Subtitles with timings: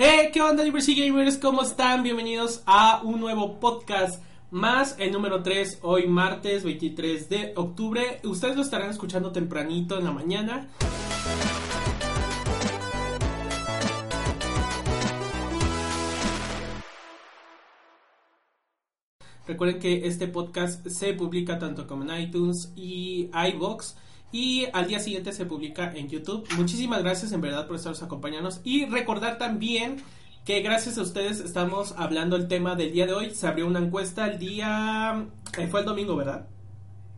[0.00, 1.38] Hey, ¿qué onda, Diversity Gamers?
[1.38, 2.04] ¿Cómo están?
[2.04, 8.20] Bienvenidos a un nuevo podcast más, el número 3, hoy martes 23 de octubre.
[8.22, 10.68] Ustedes lo estarán escuchando tempranito en la mañana.
[19.48, 23.96] Recuerden que este podcast se publica tanto como en iTunes y iBox
[24.32, 26.46] y al día siguiente se publica en YouTube.
[26.56, 30.02] Muchísimas gracias en verdad por estaros acompañándonos y recordar también
[30.44, 33.34] que gracias a ustedes estamos hablando el tema del día de hoy.
[33.34, 36.46] Se abrió una encuesta el día eh, fue el domingo, ¿verdad?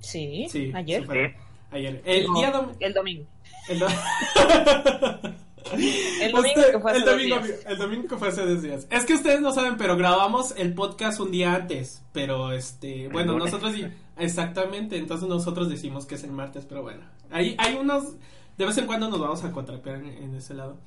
[0.01, 1.35] Sí, ayer.
[1.71, 2.03] Ayer.
[2.05, 3.25] El día el domingo.
[3.69, 3.83] El,
[6.23, 8.87] el domingo que fue hace el domingo, el domingo que fue hace dos días.
[8.91, 12.03] Es que ustedes no saben, pero grabamos el podcast un día antes.
[12.13, 13.75] Pero este, bueno, nosotros
[14.21, 17.03] exactamente, entonces nosotros decimos que es el martes, pero bueno.
[17.31, 18.15] Hay, hay unos,
[18.57, 20.79] de vez en cuando nos vamos a contrapear en, ese lado.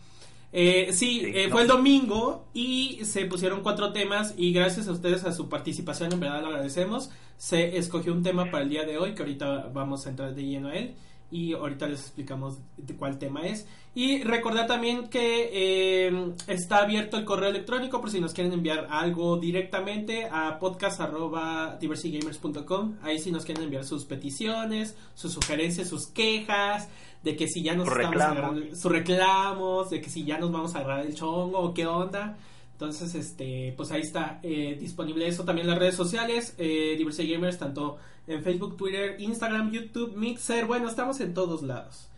[0.52, 5.24] Eh, sí, eh, fue el domingo y se pusieron cuatro temas y gracias a ustedes
[5.24, 7.10] a su participación, en verdad lo agradecemos.
[7.38, 10.44] Se escogió un tema para el día de hoy que ahorita vamos a entrar de
[10.44, 10.96] lleno a él
[11.34, 13.66] y ahorita les explicamos de cuál tema es.
[13.96, 18.86] Y recordad también que eh, está abierto el correo electrónico por si nos quieren enviar
[18.92, 22.98] algo directamente a podcast.diversitygamers.com.
[23.02, 26.88] Ahí si nos quieren enviar sus peticiones, sus sugerencias, sus quejas,
[27.24, 30.76] de que si ya nos estamos agarrando, sus reclamos, de que si ya nos vamos
[30.76, 32.38] a agarrar el chongo o qué onda.
[32.74, 37.32] Entonces, este, pues ahí está eh, disponible eso también en las redes sociales, eh, Diversity
[37.32, 42.10] Gamers, tanto en Facebook, Twitter, Instagram, YouTube, Mixer, bueno, estamos en todos lados.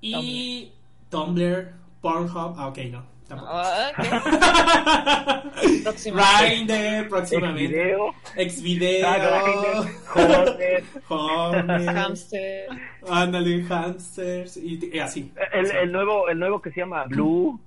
[0.00, 0.72] Y
[1.10, 3.04] Tumblr, Pornhub, ah, ok, no.
[3.28, 3.52] Tampoco.
[3.52, 3.92] Ah,
[6.42, 7.94] Grindr, próximamente.
[8.34, 9.08] Xvideo.
[10.06, 10.84] Joder.
[11.94, 12.66] Hamster.
[13.08, 14.56] Ándale, hamsters.
[14.56, 15.32] Y, así.
[15.52, 17.60] El, el, nuevo, el nuevo que se llama Blue.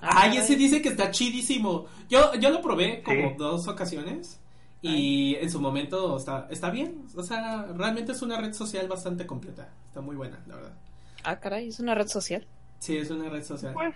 [0.00, 1.86] Ay, ese dice que está chidísimo.
[2.08, 4.40] Yo, yo lo probé como dos ocasiones.
[4.82, 7.06] Y en su momento está, está bien.
[7.16, 9.70] O sea, realmente es una red social bastante completa.
[9.88, 10.74] Está muy buena, la verdad.
[11.22, 12.46] Ah, caray, ¿es una red social?
[12.80, 13.72] Sí, es una red social.
[13.72, 13.94] Pues,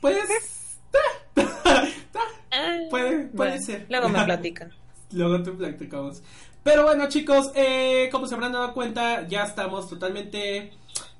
[0.00, 0.78] Puedes.
[2.90, 3.86] puede, puede ser.
[3.88, 4.72] Luego me platican.
[5.12, 6.22] Luego te platicamos.
[6.62, 10.72] Pero bueno, chicos, eh, como se habrán dado cuenta, ya estamos totalmente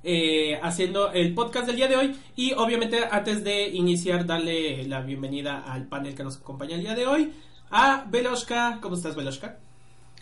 [0.05, 2.17] eh, haciendo el podcast del día de hoy.
[2.37, 6.95] Y obviamente, antes de iniciar, darle la bienvenida al panel que nos acompaña el día
[6.95, 7.33] de hoy.
[7.71, 8.79] A Veloshka.
[8.81, 9.59] ¿Cómo estás, Veloshka?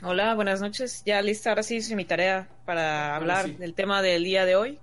[0.03, 1.03] Hola, buenas noches.
[1.05, 4.79] Ya lista, ahora sí hice mi tarea para hablar del tema del día de hoy.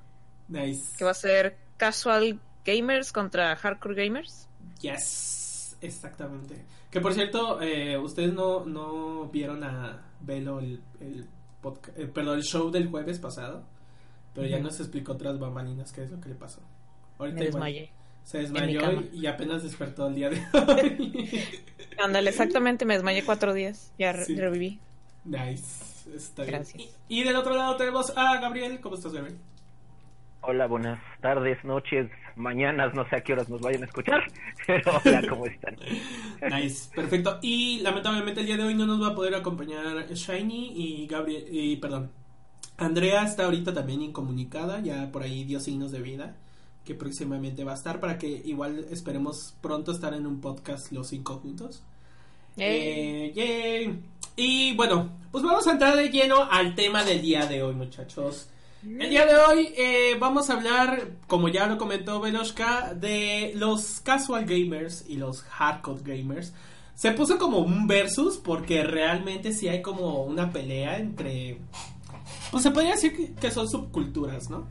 [0.47, 0.97] Nice.
[0.97, 4.47] Que va a ser Casual Gamers contra Hardcore Gamers.
[4.81, 6.63] Yes, exactamente.
[6.89, 11.27] Que por cierto, eh, ustedes no, no vieron a Velo el, el,
[11.95, 13.63] eh, perdón, el show del jueves pasado,
[14.39, 16.61] pero ya nos explicó otras bambalinas qué es lo que le pasó.
[17.17, 17.91] Ahorita Me desmayé.
[18.23, 21.43] se desmayó y, apenas despertó el día de hoy.
[22.01, 24.79] Ándale, exactamente, me desmayé cuatro días, ya reviví.
[25.25, 26.77] Nice, está Gracias.
[26.77, 26.89] bien.
[27.09, 29.37] Y, y, del otro lado tenemos a Gabriel, ¿cómo estás, Gabriel?
[30.41, 34.23] Hola, buenas tardes, noches, mañanas, no sé a qué horas nos vayan a escuchar,
[34.65, 35.75] pero hola, ¿cómo están?
[36.49, 37.39] nice, perfecto.
[37.41, 41.43] Y lamentablemente el día de hoy no nos va a poder acompañar Shiny y Gabriel,
[41.51, 42.09] y perdón,
[42.79, 46.35] Andrea está ahorita también incomunicada, ya por ahí dio signos de vida,
[46.85, 51.07] que próximamente va a estar para que igual esperemos pronto estar en un podcast los
[51.07, 51.83] cinco juntos.
[52.57, 53.99] Eh, yay.
[54.35, 58.47] Y bueno, pues vamos a entrar de lleno al tema del día de hoy, muchachos.
[58.81, 63.99] El día de hoy eh, vamos a hablar, como ya lo comentó Veloshka, de los
[63.99, 66.53] casual gamers y los hardcore gamers.
[66.95, 71.57] Se puso como un versus porque realmente sí hay como una pelea entre...
[72.51, 74.67] Pues se podría decir que son subculturas, ¿no?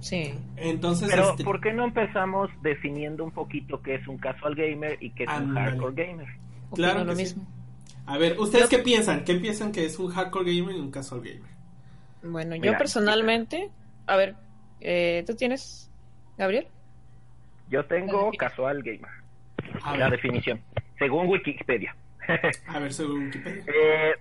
[0.00, 0.34] Sí.
[0.56, 1.44] Entonces, Pero, este...
[1.44, 5.30] ¿por qué no empezamos definiendo un poquito qué es un casual gamer y qué es
[5.30, 6.28] un hardcore gamer?
[6.74, 7.46] Claro, lo mismo.
[8.06, 9.24] A ver, ¿ustedes qué piensan?
[9.24, 11.50] ¿Qué piensan que es un hardcore gamer y un casual gamer?
[12.22, 13.70] Bueno, yo personalmente,
[14.06, 14.36] a ver,
[14.80, 15.90] eh, ¿tú tienes,
[16.36, 16.68] Gabriel?
[17.68, 19.10] Yo tengo casual gamer.
[19.82, 20.20] A la ver.
[20.20, 20.60] definición.
[20.98, 21.94] Según Wikipedia.
[22.68, 23.64] A ver, según Wikipedia.
[23.66, 24.12] Eh,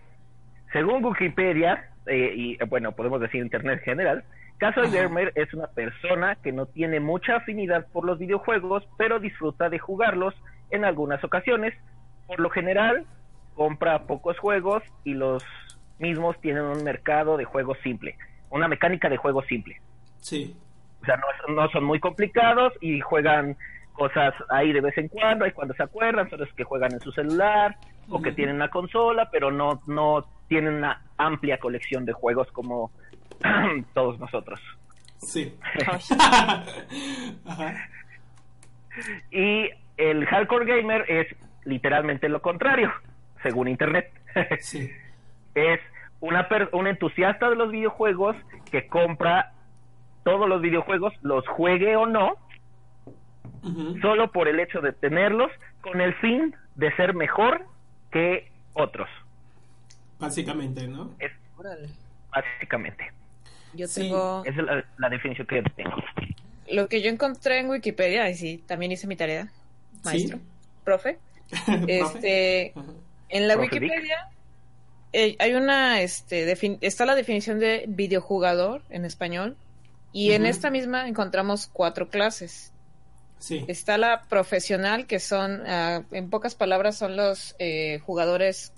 [0.71, 4.23] según Wikipedia, eh, y eh, bueno, podemos decir Internet en general,
[4.57, 9.69] casual gamer es una persona que no tiene mucha afinidad por los videojuegos, pero disfruta
[9.69, 10.33] de jugarlos
[10.71, 11.73] en algunas ocasiones.
[12.27, 13.05] Por lo general,
[13.55, 15.43] compra pocos juegos y los
[15.99, 18.17] mismos tienen un mercado de juegos simple,
[18.49, 19.79] una mecánica de juego simple.
[20.19, 20.55] Sí.
[21.01, 23.55] O sea, no, no son muy complicados y juegan
[23.93, 26.99] cosas ahí de vez en cuando, y cuando se acuerdan, son los que juegan en
[26.99, 27.77] su celular
[28.09, 32.91] o que tienen una consola, pero no, no tienen una amplia colección de juegos como
[33.93, 34.59] todos nosotros.
[35.17, 35.57] Sí.
[37.45, 37.89] Ajá.
[39.31, 41.27] Y el hardcore gamer es
[41.63, 42.91] literalmente lo contrario,
[43.43, 44.11] según internet.
[44.59, 44.91] Sí.
[45.53, 45.79] es
[46.19, 48.35] una un entusiasta de los videojuegos
[48.69, 49.53] que compra
[50.25, 52.35] todos los videojuegos, los juegue o no,
[54.01, 55.51] solo por el hecho de tenerlos,
[55.81, 57.65] con el fin de ser mejor
[58.11, 59.07] que otros.
[60.19, 61.15] Básicamente, ¿no?
[61.19, 61.31] Es,
[62.31, 63.11] básicamente.
[63.73, 64.43] Yo tengo...
[64.45, 65.95] Esa es la, definición que tengo.
[66.71, 69.51] Lo que yo encontré en Wikipedia, y sí, también hice mi tarea,
[70.03, 70.39] maestro,
[70.83, 71.19] profe.
[71.87, 72.73] este,
[73.29, 74.29] en la Wikipedia
[75.13, 76.51] eh, hay una, este,
[76.81, 79.55] está la definición de videojugador en español,
[80.11, 82.71] y en esta misma encontramos cuatro clases.
[83.37, 83.65] Sí.
[83.67, 88.71] Está la profesional, que son, ah, en pocas palabras, son los eh, jugadores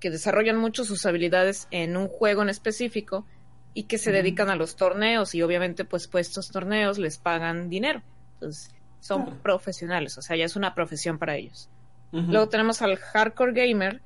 [0.00, 3.26] que desarrollan mucho sus habilidades en un juego en específico
[3.74, 7.68] y que se dedican a los torneos y obviamente pues, pues estos torneos les pagan
[7.68, 8.02] dinero.
[8.34, 11.68] Entonces son profesionales, o sea, ya es una profesión para ellos.
[12.10, 14.00] Luego tenemos al hardcore gamer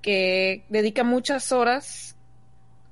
[0.00, 2.16] que dedica muchas horas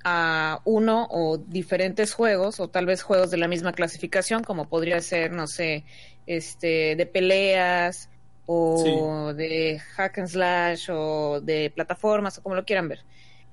[0.05, 5.01] a uno o diferentes juegos o tal vez juegos de la misma clasificación como podría
[5.01, 5.85] ser, no sé,
[6.27, 8.11] este de peleas
[8.47, 13.01] o de hack and slash o de plataformas o como lo quieran ver.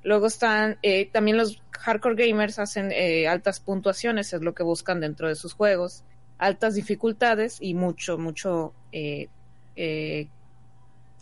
[0.04, 5.02] Luego están eh, también los hardcore gamers hacen eh, altas puntuaciones, es lo que buscan
[5.02, 6.04] dentro de sus juegos,
[6.38, 9.28] altas dificultades y mucho, mucho eh,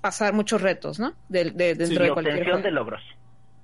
[0.01, 1.13] pasar muchos retos, ¿no?
[1.27, 2.59] De, dentro de cualquier juego.
[2.59, 3.01] de logros.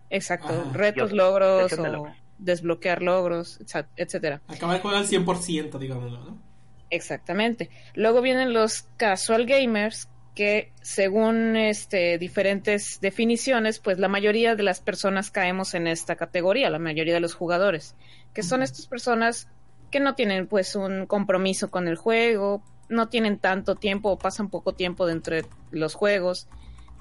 [0.10, 2.08] Exacto, retos, logros o
[2.38, 3.60] desbloquear logros,
[3.96, 4.42] etcétera.
[4.48, 6.53] Acabar el juego al 100%, digámoslo, ¿no?
[6.94, 7.72] Exactamente.
[7.96, 14.80] Luego vienen los casual gamers que según este diferentes definiciones, pues la mayoría de las
[14.80, 17.96] personas caemos en esta categoría, la mayoría de los jugadores,
[18.34, 19.48] que son estas personas
[19.90, 24.50] que no tienen pues un compromiso con el juego, no tienen tanto tiempo o pasan
[24.50, 26.48] poco tiempo dentro de los juegos.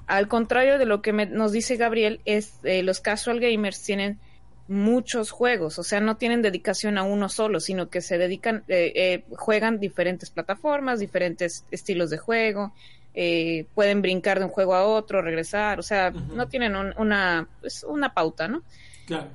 [0.07, 4.19] Al contrario de lo que nos dice Gabriel, es eh, los casual gamers tienen
[4.73, 8.91] muchos juegos, o sea, no tienen dedicación a uno solo, sino que se dedican, eh,
[8.95, 12.73] eh, juegan diferentes plataformas, diferentes estilos de juego,
[13.13, 17.83] eh, pueden brincar de un juego a otro, regresar, o sea, no tienen una, pues,
[17.83, 18.63] una pauta, ¿no?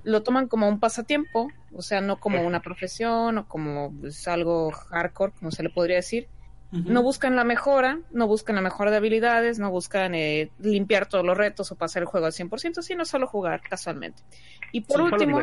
[0.02, 4.70] Lo toman como un pasatiempo, o sea, no como una profesión o como pues, algo
[4.70, 6.26] hardcore, como se le podría decir.
[6.70, 11.24] No buscan la mejora, no buscan la mejora de habilidades, no buscan eh, limpiar todos
[11.24, 14.22] los retos o pasar el juego al 100%, sino solo jugar casualmente.
[14.70, 15.40] Y por último,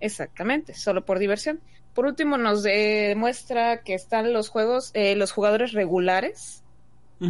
[0.00, 1.60] exactamente, solo por diversión.
[1.94, 6.64] Por último, nos demuestra que están los juegos, eh, los jugadores regulares,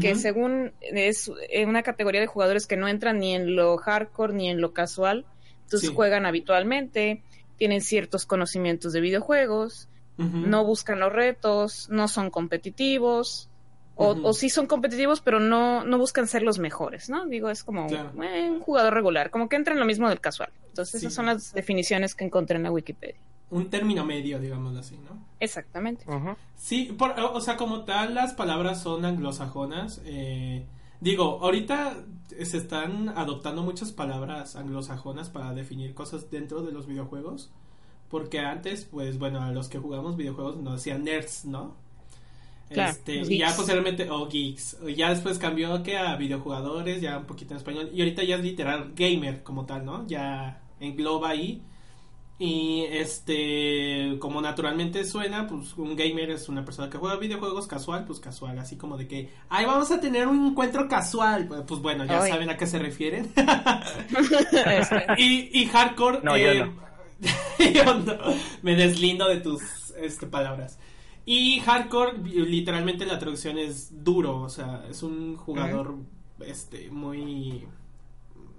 [0.00, 1.30] que según es
[1.66, 5.26] una categoría de jugadores que no entran ni en lo hardcore ni en lo casual,
[5.64, 7.22] entonces juegan habitualmente,
[7.56, 9.88] tienen ciertos conocimientos de videojuegos,
[10.20, 13.48] no buscan los retos, no son competitivos,
[14.02, 17.26] o, o, sí son competitivos, pero no, no buscan ser los mejores, ¿no?
[17.26, 20.50] Digo, es como un jugador regular, como que entra en lo mismo del casual.
[20.68, 23.20] Entonces, esas son las definiciones que encontré en la Wikipedia.
[23.50, 25.18] Un término medio, digamos así, ¿no?
[25.38, 26.06] Exactamente.
[26.56, 30.00] Sí, o sea, como tal, las palabras son anglosajonas.
[30.06, 30.64] Eh,
[31.00, 31.96] digo, ahorita
[32.42, 37.50] se están adoptando muchas palabras anglosajonas para definir cosas dentro de los videojuegos.
[38.10, 41.76] Porque antes, pues bueno, a los que jugamos videojuegos nos decían nerds, ¿no?
[42.70, 44.78] este, y ya posteriormente, o geeks.
[44.96, 47.90] Ya después cambió que a videojugadores, ya un poquito en español.
[47.92, 50.06] Y ahorita ya es literal gamer como tal, ¿no?
[50.06, 51.62] Ya engloba ahí.
[52.38, 58.06] Y este, como naturalmente suena, pues un gamer es una persona que juega videojuegos casual,
[58.06, 61.46] pues casual, así como de que, ay, vamos a tener un encuentro casual.
[61.46, 63.30] Pues, pues bueno, ya saben a qué se refieren.
[65.18, 66.72] y, y hardcore, no, yo
[67.58, 68.16] eh, no.
[68.62, 70.78] me deslindo de tus este, palabras.
[71.26, 75.96] Y hardcore, literalmente la traducción es duro, o sea, es un jugador
[76.40, 77.66] este muy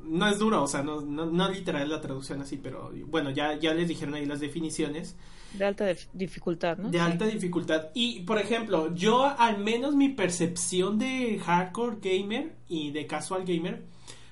[0.03, 3.74] no es duro, o sea, no, no, literal la traducción así, pero bueno, ya, ya
[3.74, 5.15] les dijeron ahí las definiciones.
[5.53, 6.89] De alta dificultad, ¿no?
[6.89, 7.89] De alta dificultad.
[7.94, 13.84] Y, por ejemplo, yo al menos mi percepción de hardcore gamer y de casual gamer,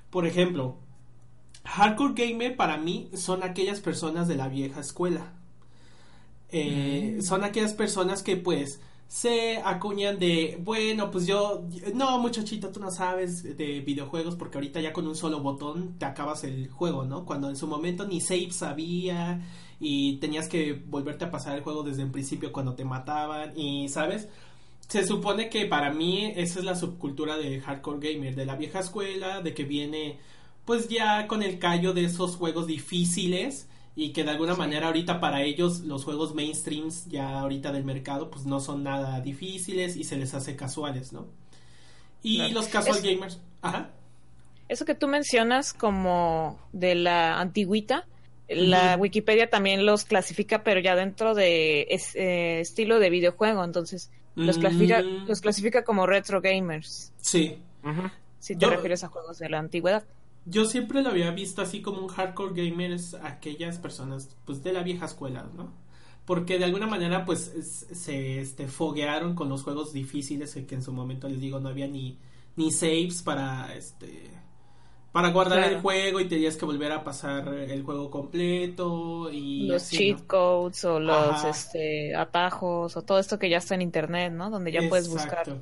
[0.10, 0.78] por ejemplo,
[1.70, 5.34] hardcore gamer para mí son aquellas personas de la vieja escuela.
[6.52, 7.22] Eh, mm.
[7.22, 12.92] Son aquellas personas que pues se acuñan de, bueno, pues yo, no muchachito, tú no
[12.92, 17.26] sabes de videojuegos porque ahorita ya con un solo botón te acabas el juego, ¿no?
[17.26, 19.42] Cuando en su momento ni save sabía
[19.80, 23.90] y tenías que volverte a pasar el juego desde el principio cuando te mataban y,
[23.90, 24.28] ¿sabes?
[24.88, 28.80] Se supone que para mí esa es la subcultura de hardcore gamer, de la vieja
[28.80, 30.18] escuela, de que viene
[30.70, 35.20] pues ya con el callo de esos juegos difíciles y que de alguna manera ahorita
[35.20, 40.04] para ellos los juegos mainstreams ya ahorita del mercado pues no son nada difíciles y
[40.04, 41.26] se les hace casuales, ¿no?
[42.22, 43.40] Y los casual gamers.
[43.64, 43.90] Ajá.
[44.68, 48.06] Eso que tú mencionas como de la antigüita,
[48.48, 54.60] la Wikipedia también los clasifica, pero ya dentro de ese estilo de videojuego, entonces los
[54.60, 55.28] clasifica, mm.
[55.28, 57.12] los clasifica como retro gamers.
[57.18, 57.58] Sí.
[58.38, 60.04] Si te refieres a juegos de la antigüedad.
[60.46, 64.84] Yo siempre lo había visto así como un hardcore gamers, aquellas personas pues de la
[64.84, 65.72] vieja escuela, ¿no?
[66.26, 67.42] Porque de alguna manera pues
[67.92, 71.88] se este, foguearon con los juegos difíciles que en su momento les digo no había
[71.88, 72.18] ni,
[72.56, 74.32] ni saves para este
[75.12, 79.90] para guardar el juego y tenías que volver a pasar el juego completo y los
[79.90, 84.52] cheat codes o los este atajos o todo esto que ya está en internet, ¿no?
[84.52, 85.62] Donde ya puedes buscar.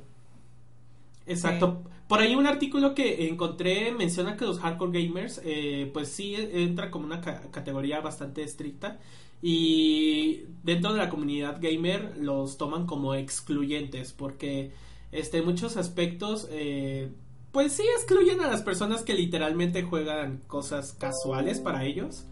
[1.26, 1.82] Exacto.
[2.08, 6.90] Por ahí un artículo que encontré menciona que los hardcore gamers, eh, pues sí entra
[6.90, 8.98] como una categoría bastante estricta
[9.42, 14.72] y dentro de la comunidad gamer los toman como excluyentes porque
[15.12, 17.12] este en muchos aspectos eh,
[17.52, 22.26] pues sí excluyen a las personas que literalmente juegan cosas casuales para ellos.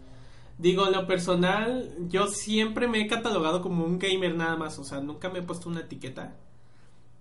[0.57, 5.01] Digo, lo personal, yo siempre me he catalogado como un gamer nada más, o sea,
[5.01, 6.35] nunca me he puesto una etiqueta.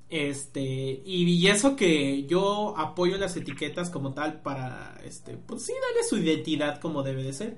[0.09, 0.63] Este,
[1.05, 6.19] y, eso que yo apoyo las etiquetas como tal para, este, pues sí, darle su
[6.19, 7.57] identidad como debe de ser.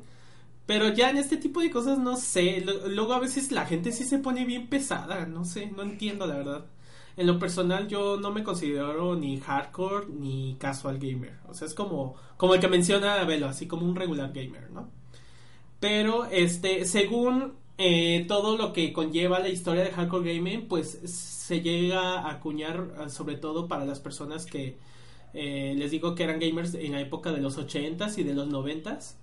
[0.66, 4.04] Pero ya en este tipo de cosas no sé, luego a veces la gente sí
[4.04, 6.66] se pone bien pesada, no sé, no entiendo la verdad
[7.18, 11.40] en lo personal yo no me considero ni hardcore ni casual gamer.
[11.48, 14.88] O sea, es como, como el que menciona Velo, así como un regular gamer, ¿no?
[15.80, 21.60] Pero, este, según eh, todo lo que conlleva la historia de hardcore gaming, pues se
[21.60, 24.78] llega a acuñar ah, sobre todo para las personas que
[25.32, 28.48] eh, les digo que eran gamers en la época de los 80s y de los
[28.48, 29.14] 90s.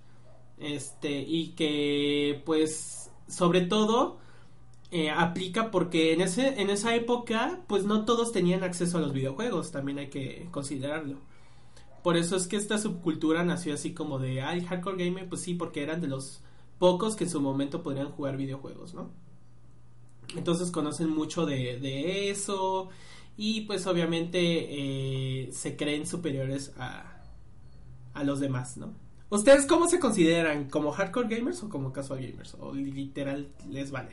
[0.58, 4.18] Este, y que pues sobre todo
[4.90, 9.12] eh, aplica porque en, ese, en esa época pues no todos tenían acceso a los
[9.12, 11.18] videojuegos, también hay que considerarlo.
[12.02, 15.54] Por eso es que esta subcultura nació así como de, ay, hardcore gamer, pues sí,
[15.54, 16.42] porque eran de los
[16.78, 19.10] pocos que en su momento podrían jugar videojuegos, ¿no?
[20.36, 22.88] Entonces conocen mucho de, eso
[23.36, 27.22] y pues obviamente eh, se creen superiores a,
[28.14, 28.92] a los demás, ¿no?
[29.28, 30.70] ¿Ustedes cómo se consideran?
[30.70, 32.54] ¿Como hardcore gamers o como casual gamers?
[32.60, 34.10] ¿O literal les vale?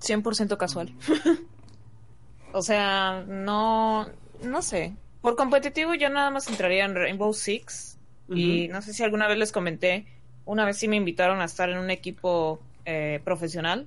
[0.00, 0.92] 100% casual.
[2.52, 4.06] o sea, no,
[4.42, 4.96] no sé.
[5.20, 7.98] Por competitivo yo nada más entraría en Rainbow Six.
[8.32, 10.06] Y no sé si alguna vez les comenté,
[10.50, 13.86] una vez sí me invitaron a estar en un equipo eh, profesional.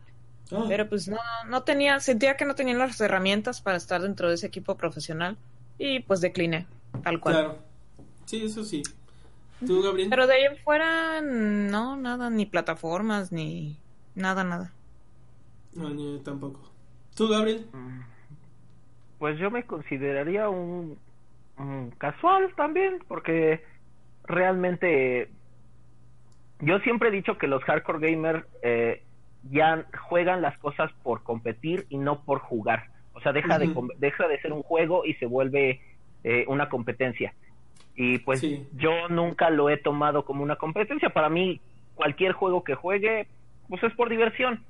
[0.51, 0.65] Ah.
[0.67, 1.17] Pero pues no,
[1.47, 5.37] no tenía, sentía que no tenía las herramientas para estar dentro de ese equipo profesional.
[5.77, 6.67] Y pues decliné,
[7.03, 7.35] tal cual.
[7.35, 7.57] Claro.
[8.25, 8.81] Sí, eso sí.
[9.65, 10.09] ¿Tú, Gabriel?
[10.09, 13.77] Pero de ahí en fuera, no, nada, ni plataformas, ni
[14.15, 14.71] nada, nada.
[15.73, 16.61] No, ni tampoco.
[17.15, 17.67] ¿Tú, Gabriel?
[17.73, 18.01] Mm,
[19.19, 20.97] pues yo me consideraría un,
[21.97, 23.63] casual también, porque
[24.25, 25.29] realmente
[26.65, 29.03] yo siempre he dicho que los hardcore gamers eh,
[29.49, 32.85] ya juegan las cosas por competir y no por jugar.
[33.13, 35.81] O sea, deja, de, deja de ser un juego y se vuelve
[36.23, 37.33] eh, una competencia.
[37.95, 38.41] Y pues
[38.73, 41.09] yo nunca lo he tomado como una competencia.
[41.09, 41.61] Para mí,
[41.93, 43.27] cualquier juego que juegue,
[43.69, 44.63] pues es por diversión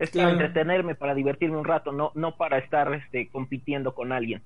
[0.00, 4.42] es para entretenerme, para divertirme un rato, no, no para estar este, compitiendo con alguien.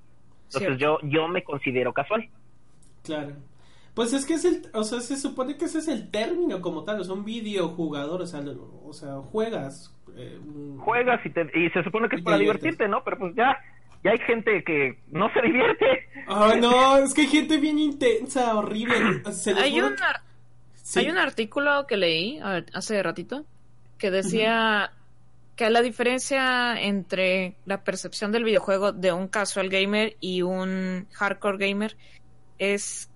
[0.46, 2.28] Entonces yo, yo me considero casual.
[3.04, 3.34] Claro.
[3.94, 6.82] Pues es que es el, o sea, se supone que ese es el término como
[6.82, 8.42] tal, o sea, un videojugador, o sea,
[8.84, 9.94] o sea juegas.
[10.16, 10.38] Eh,
[10.78, 13.04] juegas y, y se supone que es para divertirte, ¿no?
[13.04, 13.56] Pero pues ya,
[14.02, 15.86] ya hay gente que no se divierte.
[16.26, 19.22] Ay, no, es que hay gente bien intensa, horrible.
[19.56, 19.94] hay, un,
[20.96, 22.40] hay un artículo que leí
[22.72, 23.44] hace ratito
[23.98, 24.90] que decía
[25.56, 31.58] que la diferencia entre la percepción del videojuego de un casual gamer y un hardcore
[31.58, 31.96] gamer
[32.58, 33.08] es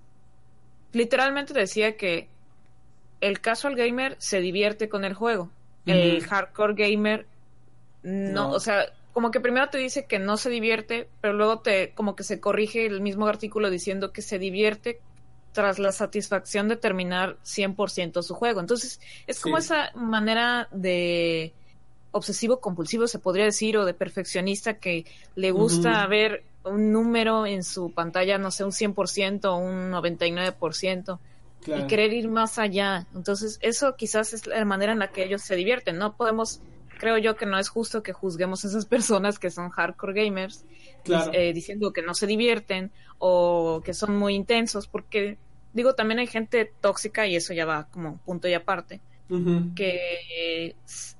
[0.92, 2.28] literalmente decía que
[3.20, 5.50] el casual gamer se divierte con el juego,
[5.86, 7.26] el hardcore gamer
[8.02, 11.92] no, o sea, como que primero te dice que no se divierte, pero luego te
[11.94, 15.00] como que se corrige el mismo artículo diciendo que se divierte
[15.52, 18.60] tras la satisfacción de terminar 100% su juego.
[18.60, 21.52] Entonces, es como esa manera de
[22.12, 25.04] obsesivo compulsivo se podría decir o de perfeccionista que
[25.34, 31.18] le gusta ver un número en su pantalla, no sé, un 100% o un 99%
[31.66, 33.06] y querer ir más allá.
[33.14, 35.98] Entonces, eso quizás es la manera en la que ellos se divierten.
[35.98, 36.60] No podemos,
[36.98, 40.64] creo yo que no es justo que juzguemos a esas personas que son hardcore gamers
[41.32, 45.38] eh, diciendo que no se divierten o que son muy intensos porque
[45.72, 49.00] digo, también hay gente tóxica y eso ya va como punto y aparte.
[49.74, 50.74] que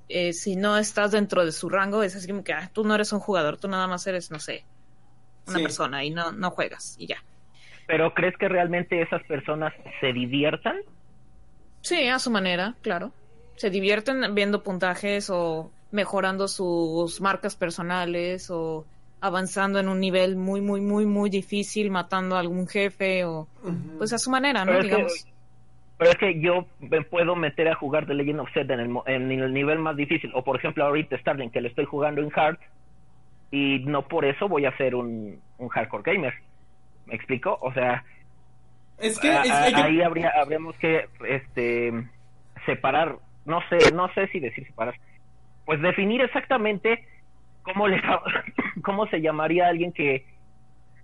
[0.08, 2.94] eh, si no estás dentro de su rango, es así como que ah, tú no
[2.94, 4.64] eres un jugador, tú nada más eres, no sé,
[5.48, 7.22] una persona y no, no juegas y ya.
[7.86, 10.76] ¿Pero crees que realmente esas personas se diviertan?
[11.80, 13.12] Sí, a su manera, claro.
[13.56, 18.84] Se divierten viendo puntajes o mejorando sus marcas personales o
[19.20, 23.48] avanzando en un nivel muy, muy, muy, muy difícil, matando a algún jefe o
[23.96, 24.80] pues a su manera, ¿no?
[24.80, 25.26] Digamos.
[25.96, 28.96] pero es que yo me puedo meter a jugar The Legend of Zelda en el,
[29.06, 32.30] en el nivel más difícil, o por ejemplo ahorita Starling, que le estoy jugando en
[32.34, 32.58] hard,
[33.50, 36.34] y no por eso voy a ser un, un hardcore gamer.
[37.06, 37.58] ¿Me explico?
[37.62, 38.04] O sea,
[38.98, 41.92] es que, ahí habría habríamos que este
[42.66, 44.94] separar, no sé, no sé si decir separar,
[45.64, 47.06] pues definir exactamente
[47.62, 48.02] cómo le
[48.82, 50.26] cómo se llamaría a alguien que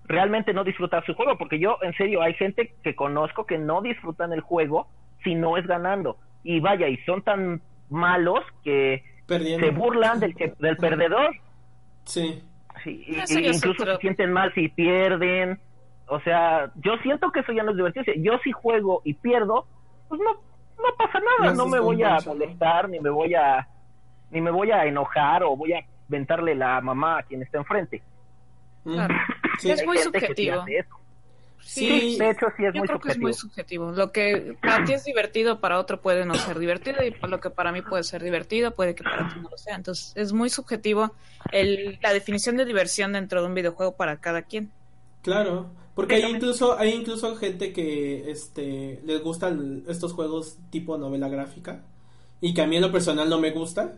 [0.06, 3.80] realmente no disfruta su juego, porque yo en serio hay gente que conozco que no
[3.80, 4.88] disfrutan el juego
[5.22, 10.76] si no es ganando y vaya y son tan malos que se burlan del del
[10.76, 11.36] perdedor.
[12.04, 12.42] Sí.
[12.82, 13.04] sí
[13.46, 15.60] incluso se sienten mal si pierden.
[16.06, 18.04] O sea, yo siento que eso ya no es divertido.
[18.18, 19.66] Yo si juego y pierdo,
[20.08, 21.54] pues no, no pasa nada.
[21.54, 23.66] No, me voy a molestar, ni me voy a,
[24.30, 28.02] ni me voy a enojar o voy a ventarle la mamá a quien está enfrente.
[28.84, 29.14] Claro.
[29.62, 30.64] Es muy subjetivo.
[31.64, 33.90] Sí, de hecho sí es yo muy creo Que es muy subjetivo.
[33.92, 37.50] Lo que para ti es divertido, para otro puede no ser divertido, y lo que
[37.50, 39.74] para mí puede ser divertido, puede que para ti no lo sea.
[39.74, 41.14] Entonces es muy subjetivo
[41.52, 44.70] el, la definición de diversión dentro de un videojuego para cada quien.
[45.22, 51.28] Claro, porque hay incluso hay incluso gente que este les gustan estos juegos tipo novela
[51.28, 51.82] gráfica
[52.40, 53.94] y que a mí en lo personal no me gusta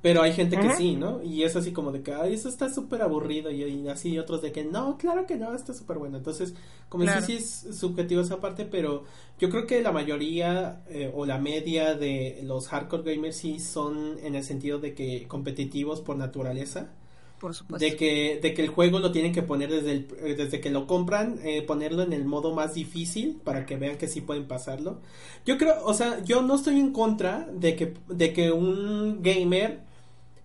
[0.00, 1.22] pero hay gente que sí, ¿no?
[1.22, 3.50] Y es así como de que, ay, eso está súper aburrido.
[3.50, 6.18] Y, así otros de que, no, claro que no, está súper bueno.
[6.18, 6.54] Entonces,
[6.88, 7.26] como claro.
[7.26, 9.04] sí, es subjetivo esa parte, pero
[9.40, 14.18] yo creo que la mayoría eh, o la media de los hardcore gamers sí son
[14.22, 16.92] en el sentido de que competitivos por naturaleza.
[17.40, 17.84] Por supuesto.
[17.84, 20.70] De que, de que el juego lo tienen que poner desde, el, eh, desde que
[20.70, 24.46] lo compran, eh, ponerlo en el modo más difícil para que vean que sí pueden
[24.46, 25.00] pasarlo.
[25.44, 29.87] Yo creo, o sea, yo no estoy en contra de que, de que un gamer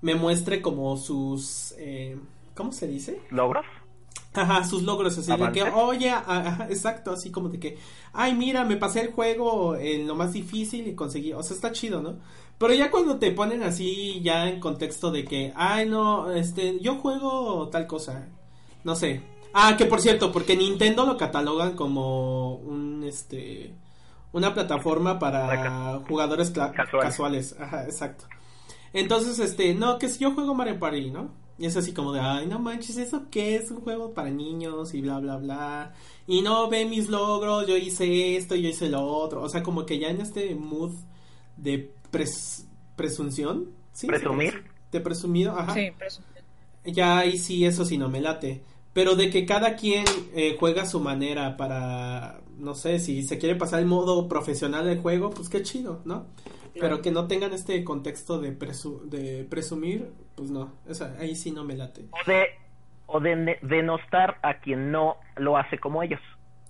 [0.03, 2.17] me muestre como sus, eh,
[2.55, 3.21] ¿cómo se dice?
[3.31, 3.65] ¿Logros?
[4.33, 7.77] Ajá, sus logros, así de que, oye, ajá, exacto, así como de que,
[8.11, 11.71] ay, mira, me pasé el juego en lo más difícil y conseguí, o sea, está
[11.71, 12.17] chido, ¿no?
[12.57, 16.95] Pero ya cuando te ponen así, ya en contexto de que, ay, no, este, yo
[16.95, 18.27] juego tal cosa,
[18.83, 19.21] no sé.
[19.53, 23.73] Ah, que por cierto, porque Nintendo lo catalogan como un, este,
[24.33, 26.51] una plataforma para jugadores
[26.99, 27.55] casuales.
[27.57, 28.25] Ajá, exacto.
[28.93, 31.31] Entonces, este, no, que si yo juego Mario Party, ¿no?
[31.57, 33.69] Y es así como de, ay, no manches, ¿eso qué es?
[33.71, 35.93] Un juego para niños y bla, bla, bla.
[36.25, 39.41] Y no ve mis logros, yo hice esto, yo hice lo otro.
[39.41, 40.93] O sea, como que ya en este mood
[41.57, 41.91] de
[42.95, 44.07] presunción, ¿sí?
[44.07, 44.63] Presumir.
[44.91, 45.73] De presumido, ajá.
[45.73, 46.29] Sí, presumir.
[46.85, 48.63] Ya ahí sí, eso sí no me late.
[48.93, 53.37] Pero de que cada quien eh, juega a su manera para, no sé, si se
[53.37, 56.25] quiere pasar el modo profesional del juego, pues qué chido, ¿no?
[56.79, 60.73] Pero que no tengan este contexto de, de presumir, pues no,
[61.19, 62.05] ahí sí no me late.
[62.11, 62.45] O de,
[63.05, 66.19] o de denostar a quien no lo hace como ellos.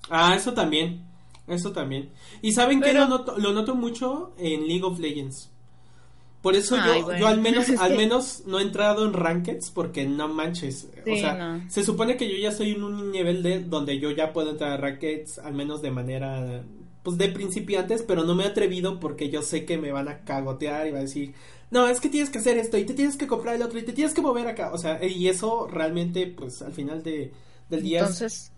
[0.10, 1.06] Ah, eso también,
[1.48, 2.10] eso también.
[2.42, 5.54] Y saben que lo noto, lo noto mucho en League of Legends.
[6.42, 10.28] Por eso yo, yo al menos, al menos no he entrado en rankeds porque no
[10.28, 10.89] manches.
[11.10, 14.34] o sea, se supone que yo ya estoy en un nivel de donde yo ya
[14.34, 16.66] puedo entrar a rankeds al menos de manera
[17.04, 20.20] pues de principiantes, pero no me he atrevido porque yo sé que me van a
[20.20, 21.34] cagotear y va a decir,
[21.70, 23.84] no, es que tienes que hacer esto y te tienes que comprar el otro y
[23.84, 24.72] te tienes que mover acá.
[24.74, 27.34] O sea, y eso realmente, pues al final de,
[27.70, 28.08] del día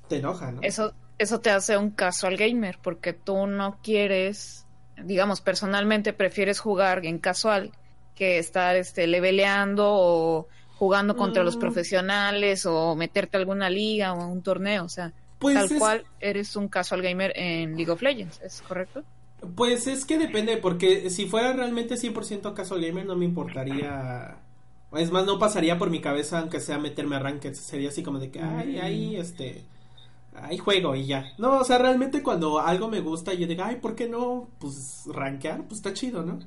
[0.07, 0.61] te enoja, ¿no?
[0.61, 4.65] Eso, eso te hace un casual gamer porque tú no quieres,
[5.03, 7.71] digamos, personalmente prefieres jugar en casual
[8.13, 11.59] que estar este leveleando o jugando contra los mm.
[11.59, 15.13] profesionales o meterte a alguna liga o a un torneo, o sea,
[15.53, 19.03] pues Tal cual eres un casual gamer en League of Legends, ¿es correcto?
[19.55, 24.37] Pues es que depende, porque si fuera realmente 100% casual gamer no me importaría...
[24.93, 27.53] Es más, no pasaría por mi cabeza aunque sea meterme a ranked.
[27.53, 29.65] Sería así como de que, ay, ahí, este...
[30.35, 31.31] Ahí juego y ya.
[31.37, 34.49] No, o sea, realmente cuando algo me gusta yo digo, ay, ¿por qué no?
[34.59, 36.39] Pues rankear, pues está chido, ¿no?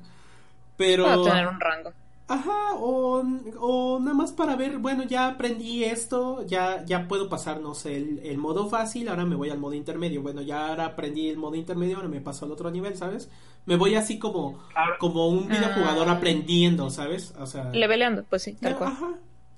[0.77, 1.05] Pero...
[1.05, 1.93] Para tener un rango.
[2.29, 3.23] Ajá, o,
[3.59, 7.97] o, nada más para ver, bueno, ya aprendí esto, ya, ya puedo pasar, no sé,
[7.97, 10.21] el, modo fácil, ahora me voy al modo intermedio.
[10.21, 13.31] Bueno, ya ahora aprendí el modo intermedio, ahora me paso al otro nivel, ¿sabes?
[13.65, 14.59] Me voy así como,
[14.99, 16.13] como un videojugador ah.
[16.13, 17.33] aprendiendo, ¿sabes?
[17.39, 17.71] O sea...
[17.71, 18.91] Leveleando, pues sí, tal cual.
[18.91, 19.15] Ajá,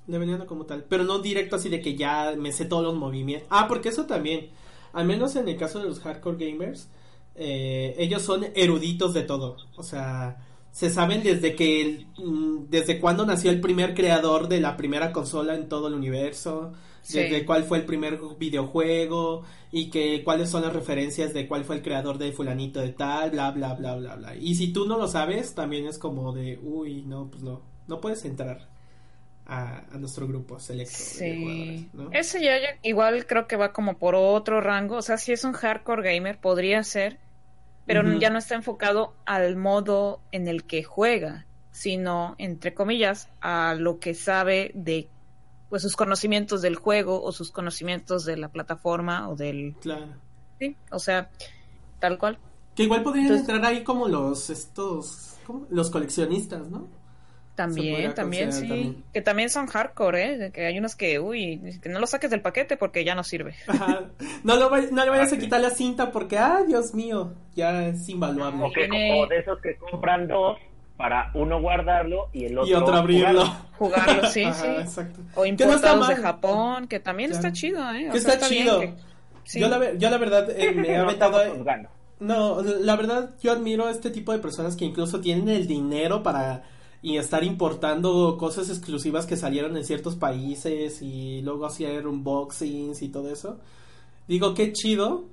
[0.07, 0.85] leveleando como tal.
[0.87, 3.49] Pero no directo así de que ya me sé todos los movimientos.
[3.51, 4.47] Ah, porque eso también,
[4.93, 6.87] al menos en el caso de los hardcore gamers,
[7.35, 9.57] eh, ellos son eruditos de todo.
[9.75, 10.37] O sea
[10.71, 15.55] se saben desde que mm, desde cuándo nació el primer creador de la primera consola
[15.55, 16.73] en todo el universo
[17.09, 21.77] de, cuál fue el primer videojuego y que cuáles son las referencias de cuál fue
[21.77, 24.35] el creador de fulanito de tal, bla, bla, bla, bla, bla.
[24.35, 27.99] Y si tú no lo sabes, también es como de, uy, no, pues no, no
[27.99, 28.69] puedes entrar
[29.45, 31.89] a, nuestro grupo selecto sí.
[32.11, 35.53] Ese ya, igual creo que va como por otro rango, o sea, si es un
[35.53, 37.17] hardcore gamer, podría ser,
[37.85, 43.75] pero ya no está enfocado al modo en el que juega, sino, entre comillas, a
[43.77, 45.09] lo que sabe de
[45.69, 50.07] pues sus conocimientos del juego o sus conocimientos de la plataforma o del claro.
[50.59, 51.29] Sí o sea
[51.99, 52.37] tal cual.
[52.75, 55.37] Que igual podrían entrar ahí como los estos
[55.69, 56.87] los coleccionistas no
[57.65, 59.03] también también sí.
[59.13, 62.41] que también son hardcore eh que hay unos que uy que no lo saques del
[62.41, 63.55] paquete porque ya no sirve.
[63.67, 64.05] Ajá.
[64.43, 68.07] no lo no le vayas a quitar la cinta porque ah Dios mío ya es
[68.09, 68.63] invaluable.
[68.63, 70.57] O, que, o de esos que compran dos
[71.01, 73.43] para uno guardarlo y el otro, y otro abrirlo.
[73.79, 75.01] Jugarlo, sí, sí.
[75.33, 78.09] O importados de Japón, que también está chido, ¿eh?
[78.11, 78.83] que está, chido.
[79.55, 81.39] yo, la, yo la verdad eh, me he aventado...
[82.19, 86.21] No, la verdad yo admiro a este tipo de personas que incluso tienen el dinero
[86.21, 86.61] para
[87.01, 93.09] y estar importando cosas exclusivas que salieron en ciertos países y luego hacer unboxings y
[93.09, 93.59] todo eso.
[94.27, 95.25] Digo, qué chido,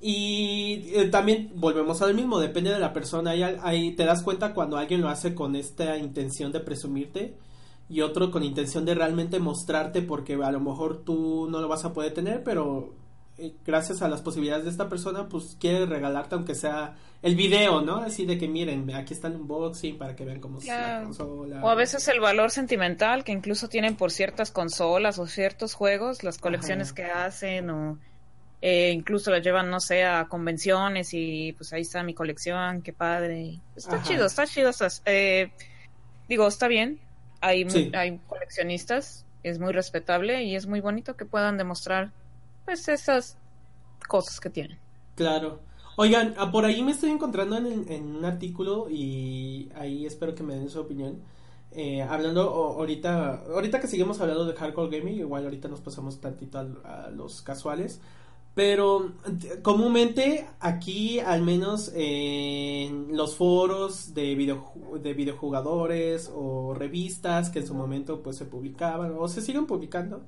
[0.00, 3.32] y eh, también volvemos al mismo, depende de la persona.
[3.62, 7.34] Ahí, te das cuenta cuando alguien lo hace con esta intención de presumirte
[7.88, 11.84] y otro con intención de realmente mostrarte porque a lo mejor tú no lo vas
[11.84, 12.92] a poder tener, pero
[13.38, 17.80] eh, gracias a las posibilidades de esta persona, pues quiere regalarte aunque sea el video,
[17.80, 17.96] ¿no?
[17.96, 21.62] Así de que miren, aquí está el unboxing para que vean cómo se la consola.
[21.62, 26.24] O a veces el valor sentimental que incluso tienen por ciertas consolas o ciertos juegos,
[26.24, 27.98] las colecciones que hacen o
[28.60, 32.92] eh, incluso la llevan, no sé, a convenciones y pues ahí está mi colección, qué
[32.92, 33.60] padre.
[33.76, 34.70] Está chido, está chido.
[35.04, 35.52] Eh,
[36.28, 36.98] digo, está bien.
[37.40, 42.10] Hay, hay coleccionistas, es muy respetable y es muy bonito que puedan demostrar
[42.68, 43.38] pues esas
[44.06, 44.78] cosas que tienen.
[45.14, 45.60] Claro.
[45.96, 50.54] Oigan, ah, por ahí me estoy encontrando en, un artículo y ahí espero que me
[50.54, 51.22] den su opinión.
[51.72, 56.58] Eh, hablando ahorita, ahorita que seguimos hablando de hardcore gaming, igual ahorita nos pasamos tantito
[56.58, 58.02] a los casuales.
[58.54, 59.12] Pero
[59.62, 67.66] comúnmente aquí, al menos en los foros de, video, de videojugadores o revistas que en
[67.66, 70.20] su momento pues se publicaban o se siguen publicando,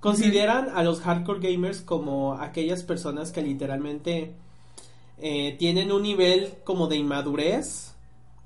[0.00, 4.34] consideran a los hardcore gamers como aquellas personas que literalmente
[5.18, 7.94] eh, tienen un nivel como de inmadurez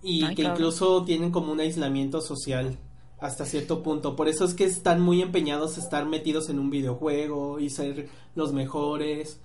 [0.03, 2.79] y que incluso tienen como un aislamiento social
[3.21, 4.17] hasta cierto punto.
[4.17, 8.09] Por eso es que están muy empeñados a estar metidos en un videojuego y ser
[8.35, 9.41] los mejores.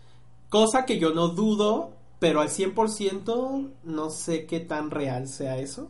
[0.50, 5.90] Cosa que yo no dudo, pero al 100% no sé qué tan real sea eso.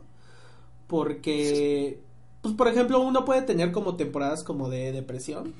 [0.87, 1.99] Porque,
[2.41, 5.53] pues por ejemplo, uno puede tener como temporadas como de depresión.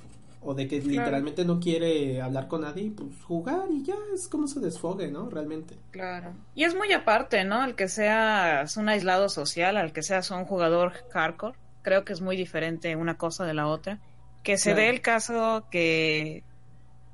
[0.45, 4.47] O de que literalmente no quiere hablar con nadie, pues jugar y ya es como
[4.47, 5.29] se desfogue, ¿no?
[5.29, 5.75] Realmente.
[5.91, 6.34] Claro.
[6.53, 7.62] Y es muy aparte, ¿no?
[7.62, 12.19] Al que seas un aislado social, al que seas un jugador hardcore creo que es
[12.19, 13.99] muy diferente una cosa de la otra.
[14.43, 16.43] Que se dé el caso que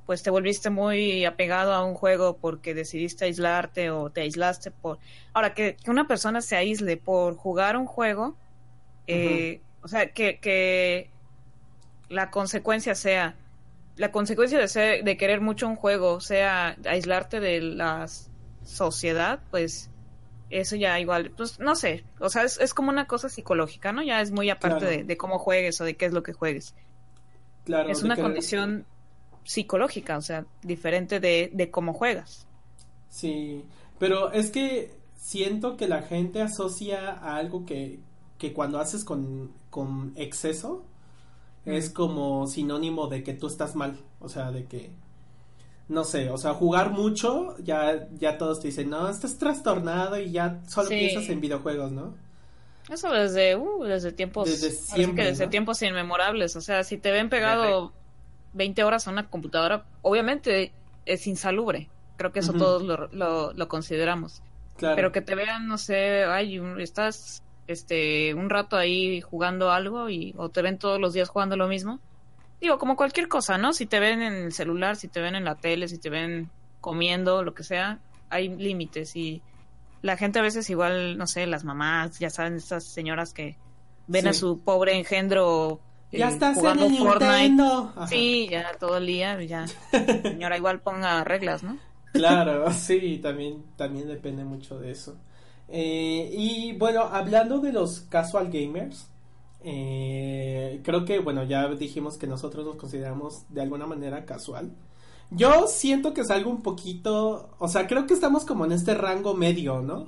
[0.05, 4.97] pues te volviste muy apegado a un juego porque decidiste aislarte o te aislaste por...
[5.33, 8.35] Ahora, que, una persona se aísle por jugar un juego,
[9.07, 11.09] eh, o sea, que, que
[12.11, 13.35] la consecuencia sea,
[13.95, 18.07] la consecuencia de, ser, de querer mucho un juego sea aislarte de la
[18.63, 19.89] sociedad, pues
[20.49, 24.03] eso ya igual, pues no sé, o sea, es, como una cosa psicológica, ¿no?
[24.03, 26.75] Ya es muy aparte de, cómo juegues o de qué es lo que juegues.
[27.63, 27.89] Claro.
[27.89, 28.85] Es una condición
[29.45, 32.45] psicológica, o sea, diferente de, cómo juegas.
[33.07, 33.63] Sí,
[33.99, 37.99] pero es que siento que la gente asocia a algo que,
[38.37, 40.83] que cuando haces con, con exceso
[41.65, 44.91] es como sinónimo de que tú estás mal, o sea, de que
[45.91, 50.31] no sé, o sea, jugar mucho, ya, ya todos te dicen, no, estás trastornado y
[50.31, 52.15] ya solo piensas en videojuegos, ¿no?
[52.89, 57.29] Eso desde, uh, desde tiempos, desde siempre, desde tiempos inmemorables, o sea, si te ven
[57.29, 57.91] pegado
[58.53, 60.71] 20 horas a una computadora, obviamente
[61.05, 64.41] es insalubre, creo que eso todos lo, lo, consideramos.
[64.77, 64.95] Claro.
[64.95, 70.33] Pero que te vean, no sé, ay, estás este un rato ahí jugando algo y
[70.37, 71.99] o te ven todos los días jugando lo mismo,
[72.59, 73.73] digo, como cualquier cosa, ¿no?
[73.73, 76.49] Si te ven en el celular, si te ven en la tele, si te ven
[76.79, 79.41] comiendo, lo que sea, hay límites y
[80.01, 83.57] la gente a veces igual, no sé, las mamás, ya saben, estas señoras que
[84.07, 85.79] ven a su pobre engendro
[86.11, 87.63] eh, ya está jugando en Fortnite.
[88.07, 89.65] Sí, ya todo el día, ya.
[90.23, 91.77] Señora, igual ponga reglas, ¿no?
[92.11, 95.17] Claro, sí, también, también depende mucho de eso.
[95.71, 99.07] Eh, y bueno, hablando de los casual gamers,
[99.63, 104.71] Eh, creo que, bueno, ya dijimos que nosotros nos consideramos de alguna manera casual.
[105.29, 108.95] Yo siento que es algo un poquito, o sea, creo que estamos como en este
[108.95, 110.07] rango medio, ¿no?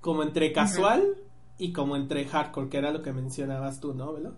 [0.00, 1.16] Como entre casual
[1.58, 4.34] y como entre hardcore, que era lo que mencionabas tú, ¿no, Velo?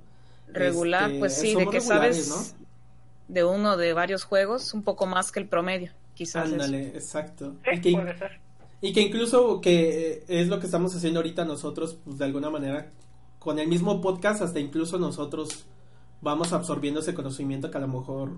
[0.48, 2.56] Regular, Este, pues sí, de que sabes
[3.28, 6.46] de uno de varios juegos, un poco más que el promedio, quizás.
[6.46, 6.54] eso.
[6.54, 7.56] Ándale, exacto.
[7.82, 8.43] Sí, puede ser.
[8.80, 12.50] Y que incluso que eh, es lo que estamos haciendo ahorita nosotros, pues de alguna
[12.50, 12.90] manera,
[13.38, 15.64] con el mismo podcast, hasta incluso nosotros
[16.20, 18.32] vamos absorbiendo ese conocimiento que a lo mejor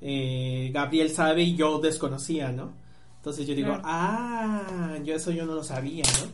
[0.00, 2.72] eh, Gabriel sabe y yo desconocía, ¿no?
[3.16, 3.82] Entonces yo digo, Claro.
[3.84, 6.30] ah, yo eso yo no lo sabía, ¿no?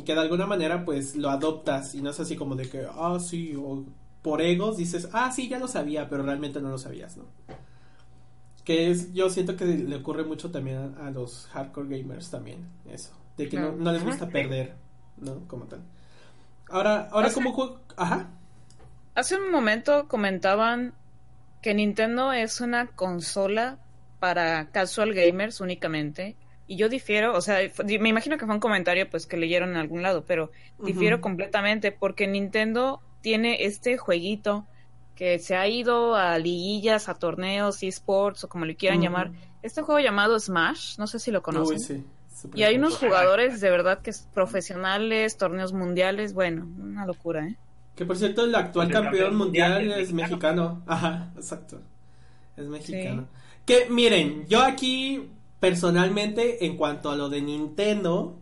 [0.00, 2.86] Y que de alguna manera pues lo adoptas y no es así como de que,
[2.90, 3.84] ah, sí, o
[4.22, 7.24] por egos dices, ah, sí, ya lo sabía, pero realmente no lo sabías, ¿no?
[8.64, 12.66] Que es, yo siento que le ocurre mucho también a, a los hardcore gamers también,
[12.90, 14.74] eso, de que no, les gusta perder,
[15.18, 15.46] ¿no?
[15.48, 15.80] Como tal.
[16.70, 18.30] Ahora, ahora Hace- como juego, ajá,
[19.14, 20.94] Hace un momento comentaban
[21.62, 23.78] que Nintendo es una consola
[24.18, 26.36] para casual gamers únicamente.
[26.66, 29.76] Y yo difiero, o sea, me imagino que fue un comentario pues que leyeron en
[29.76, 34.66] algún lado, pero difiero completamente porque Nintendo tiene este jueguito
[35.14, 39.30] que se ha ido a liguillas, a torneos, esports o como le quieran llamar.
[39.62, 41.76] Este juego llamado Smash, no sé si lo conocen.
[41.76, 47.06] Uy, sí, Y hay unos jugadores de verdad que es profesionales, torneos mundiales, bueno, una
[47.06, 47.56] locura, ¿eh?
[47.94, 50.82] Que por cierto, el actual El campeón campeón mundial mundial es es mexicano.
[50.86, 51.80] Ajá, exacto.
[52.56, 53.28] Es mexicano.
[53.64, 58.36] Que miren, yo aquí personalmente, en cuanto a lo de Nintendo,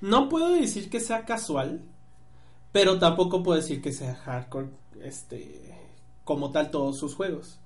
[0.00, 1.82] no puedo decir que sea casual,
[2.70, 4.68] pero tampoco puedo decir que sea hardcore,
[5.02, 5.74] este,
[6.24, 7.60] como tal todos sus juegos.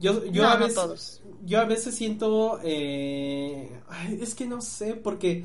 [0.00, 1.22] Yo, yo No, a no veces, todos.
[1.44, 5.44] yo a veces siento, eh, ay, es que no sé, porque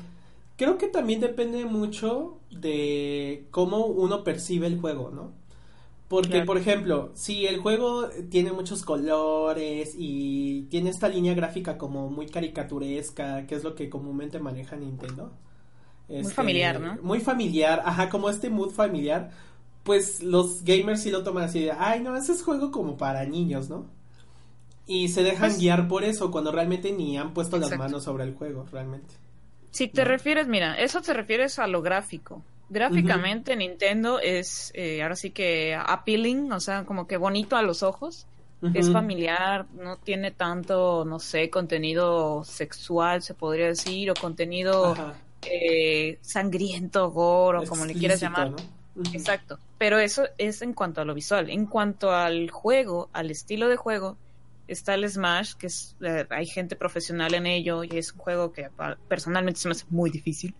[0.56, 5.32] creo que también depende mucho de cómo uno percibe el juego, ¿no?
[6.08, 6.46] Porque, Claro.
[6.46, 12.26] por ejemplo, si el juego tiene muchos colores y tiene esta línea gráfica como muy
[12.28, 15.32] caricaturesca, que es lo que comúnmente maneja Nintendo.
[16.08, 16.98] Este, familiar, ¿no?
[17.02, 19.30] Muy familiar, ajá, como este mood familiar,
[19.88, 23.24] pues los gamers sí lo toman así de, ay, no, ese es juego como para
[23.24, 23.86] niños, ¿no?
[24.86, 28.24] Y se dejan Pues- guiar por eso, cuando realmente ni han puesto las manos sobre
[28.24, 29.14] el juego, realmente.
[29.70, 30.08] Si te ¿no?
[30.08, 32.42] refieres, mira, eso te refieres a lo gráfico.
[32.68, 37.82] Gráficamente Nintendo es eh, ahora sí que appealing, o sea, como que bonito a los
[37.82, 38.26] ojos.
[38.74, 44.94] Es familiar, no tiene tanto, no sé, contenido sexual, se podría decir, o contenido
[45.42, 48.50] eh, sangriento, gore, o como le quieras llamar.
[48.50, 48.77] ¿no?
[49.12, 49.58] Exacto.
[49.78, 51.50] Pero eso es en cuanto a lo visual.
[51.50, 54.16] En cuanto al juego, al estilo de juego,
[54.66, 58.52] está el Smash, que es, eh, hay gente profesional en ello y es un juego
[58.52, 58.68] que
[59.08, 60.54] personalmente se me hace muy difícil.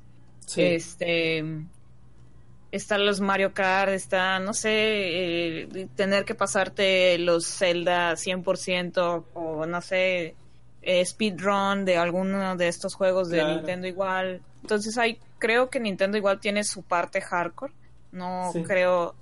[0.47, 0.63] Sí.
[0.63, 1.45] Este
[2.71, 9.67] están los Mario Kart, está, no sé, eh, tener que pasarte los Zelda 100% o
[9.67, 10.35] no sé,
[10.83, 13.55] eh, speedrun de alguno de estos juegos de Claro.
[13.57, 14.43] Nintendo igual.
[14.63, 17.73] Entonces hay, creo que Nintendo igual tiene su parte hardcore.
[18.13, 18.63] No Sí.
[18.63, 19.15] creo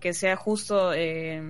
[0.00, 1.42] que sea justo, eh,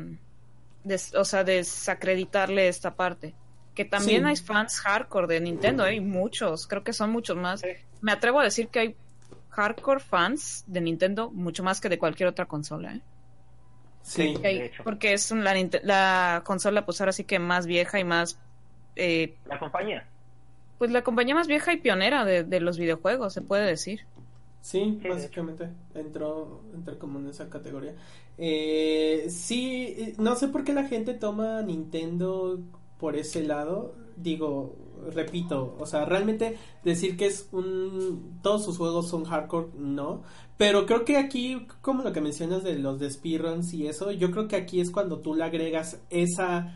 [0.85, 3.35] des- o sea, desacreditarle esta parte.
[3.75, 4.29] Que también Sí.
[4.29, 7.61] hay fans hardcore de Nintendo, hay muchos, creo que son muchos más.
[7.61, 7.69] Sí.
[8.01, 8.97] Me atrevo a decir que hay
[9.51, 13.01] hardcore fans de Nintendo mucho más que de cualquier otra consola, ¿eh?
[14.03, 14.37] Sí.
[14.41, 14.85] Que hay- De hecho.
[14.85, 18.39] porque es la, consola, pues ahora sí que más vieja y más,
[18.97, 20.07] eh, La compañía.
[20.79, 24.07] pues la compañía más vieja y pionera de, de los videojuegos, se puede decir.
[24.65, 27.95] Sí, básicamente entró, entró como en esa categoría.
[28.39, 32.59] Eh, sí, eh, no sé por qué la gente toma Nintendo
[32.99, 33.95] por ese lado.
[34.17, 34.75] Digo,
[35.13, 38.39] repito, o sea, realmente decir que es un...
[38.41, 40.23] Todos sus juegos son hardcore, no.
[40.57, 44.31] Pero creo que aquí, como lo que mencionas de los de speedruns y eso, yo
[44.31, 46.75] creo que aquí es cuando tú le agregas esa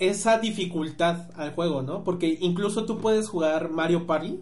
[0.00, 2.02] esa dificultad al juego, ¿no?
[2.02, 4.40] Porque incluso tú puedes jugar Mario Party,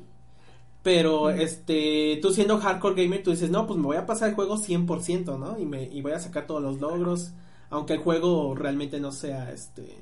[0.83, 4.35] pero este, tú siendo hardcore gamer, tú dices, no, pues me voy a pasar el
[4.35, 5.59] juego 100%, ¿no?
[5.59, 7.33] Y, me, y voy a sacar todos los logros,
[7.69, 9.99] aunque el juego realmente no sea, este,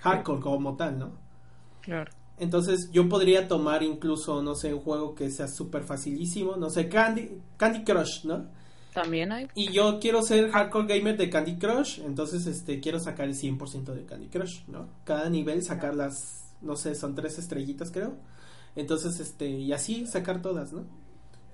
[0.00, 1.12] hardcore como tal, ¿no?
[1.80, 2.10] Claro.
[2.38, 6.88] Entonces yo podría tomar incluso, no sé, un juego que sea súper facilísimo, no sé,
[6.88, 8.46] Candy, Candy Crush, ¿no?
[8.94, 9.48] También hay.
[9.54, 13.92] Y yo quiero ser hardcore gamer de Candy Crush, entonces este quiero sacar el 100%
[13.92, 14.88] de Candy Crush, ¿no?
[15.04, 18.14] Cada nivel sacar las, no sé, son tres estrellitas creo.
[18.76, 20.84] Entonces, este, y así sacar todas, ¿no?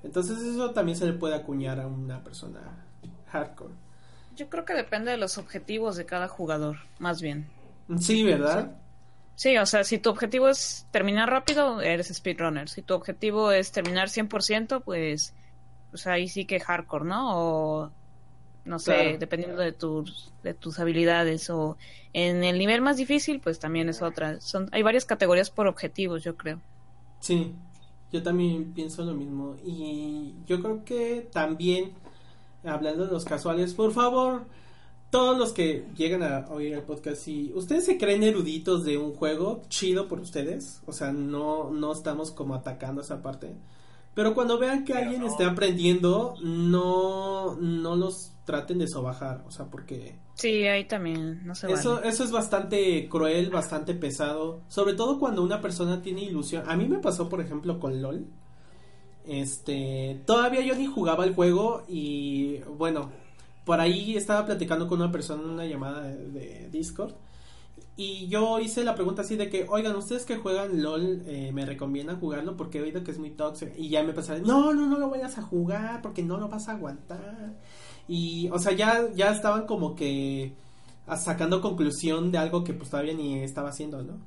[0.03, 2.87] Entonces eso también se le puede acuñar a una persona
[3.29, 3.75] hardcore.
[4.37, 7.47] Yo creo que depende de los objetivos de cada jugador, más bien.
[7.99, 8.77] Sí, ¿verdad?
[9.37, 12.69] Sí, o sea, si tu objetivo es terminar rápido, eres speedrunner.
[12.69, 15.35] Si tu objetivo es terminar 100%, pues,
[15.91, 17.39] pues ahí sí que hardcore, ¿no?
[17.39, 17.91] O
[18.65, 21.77] no sé, dependiendo de tus, de tus habilidades o
[22.13, 24.41] en el nivel más difícil, pues también es otra.
[24.41, 26.61] Son, hay varias categorías por objetivos, yo creo.
[27.25, 27.55] Sí,
[28.13, 31.95] yo también pienso lo mismo y yo creo que también,
[32.63, 34.45] hablando de los casuales, por favor,
[35.09, 39.15] todos los que llegan a oír el podcast, si ustedes se creen eruditos de un
[39.15, 43.55] juego, chido por ustedes, o sea, no, no estamos como atacando esa parte.
[44.13, 49.67] Pero cuando vean que alguien esté aprendiendo, no, no los traten de sobajar, o sea,
[49.67, 50.17] porque...
[50.35, 55.43] Sí, ahí también, no se eso, eso es bastante cruel, bastante pesado, sobre todo cuando
[55.43, 56.65] una persona tiene ilusión.
[56.69, 58.27] A mí me pasó, por ejemplo, con LOL.
[59.27, 63.11] Este, todavía yo ni jugaba el juego y bueno,
[63.65, 67.15] por ahí estaba platicando con una persona en una llamada de Discord
[67.97, 71.65] y yo hice la pregunta así de que, oigan, ustedes que juegan LOL, eh, ¿me
[71.65, 72.57] recomiendan jugarlo?
[72.57, 73.71] Porque he oído que es muy tóxico.
[73.77, 76.69] Y ya me pasaron, no, no, no lo vayas a jugar porque no lo vas
[76.69, 77.55] a aguantar.
[78.09, 80.53] Y, o sea, ya, ya estaban como que
[81.17, 84.19] sacando conclusión de algo que pues todavía ni estaba haciendo, ¿no?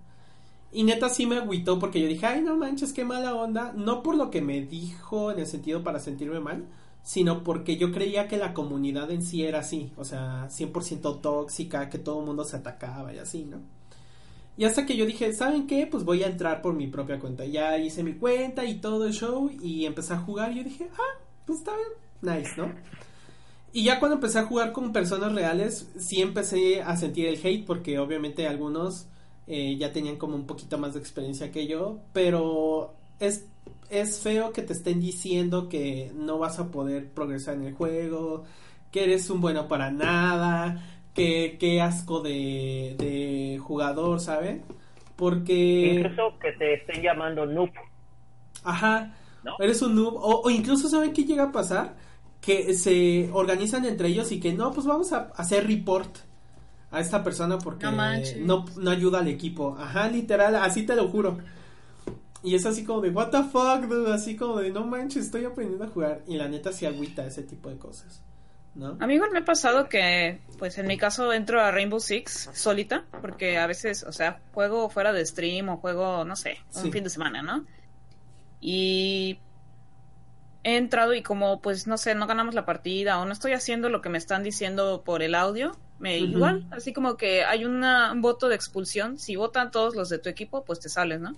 [0.71, 3.73] Y neta sí me agüitó porque yo dije, ay, no manches, qué mala onda.
[3.75, 6.65] No por lo que me dijo en el sentido para sentirme mal,
[7.03, 11.89] sino porque yo creía que la comunidad en sí era así, o sea, 100% tóxica,
[11.89, 13.59] que todo el mundo se atacaba y así, ¿no?
[14.57, 15.87] Y hasta que yo dije, ¿saben qué?
[15.87, 17.45] Pues voy a entrar por mi propia cuenta.
[17.45, 20.89] Ya hice mi cuenta y todo el show y empecé a jugar y yo dije,
[20.93, 22.73] ah, pues está bien, nice, ¿no?
[23.77, 27.63] Y ya cuando empecé a jugar con personas reales, sí empecé a sentir el hate
[27.63, 29.07] porque obviamente algunos
[29.45, 33.45] eh, ya tenían como un poquito más de experiencia que yo, pero es
[33.91, 38.45] es feo que te estén diciendo que no vas a poder progresar en el juego,
[38.91, 44.63] que eres un bueno para nada, que qué asco de, de jugador, ¿saben?
[45.15, 45.99] Porque...
[45.99, 47.69] Incluso que te estén llamando noob.
[48.63, 49.13] Ajá,
[49.59, 50.15] eres un noob.
[50.17, 52.06] O, incluso, ¿saben qué llega a pasar?
[52.47, 56.19] Que se organizan entre ellos y que no, pues vamos a hacer report
[56.91, 57.87] a esta persona porque
[58.39, 59.75] no, no ayuda al equipo.
[59.77, 61.39] Ajá, literal, así te lo juro.
[62.43, 64.13] Y es así como de, what the fuck, dude?
[64.13, 66.21] Así como de, no manches, estoy aprendiendo a jugar.
[66.25, 68.21] Y la neta sí agüita ese tipo de cosas.
[68.75, 68.95] ¿No?
[68.99, 72.51] A mí igual me ha pasado que, pues en mi caso entro a Rainbow Six
[72.53, 76.91] solita, porque a veces, o sea, juego fuera de stream o juego, no sé, un
[76.93, 77.65] fin de semana, ¿no?
[78.61, 79.39] Y
[80.67, 83.87] he entrado y como, pues, no sé, no ganamos la partida o no estoy haciendo
[83.87, 88.11] lo que me están diciendo por el audio, me igual, así como que hay una,
[88.11, 91.37] un voto de expulsión, si votan todos los de tu equipo, pues te sales, ¿no?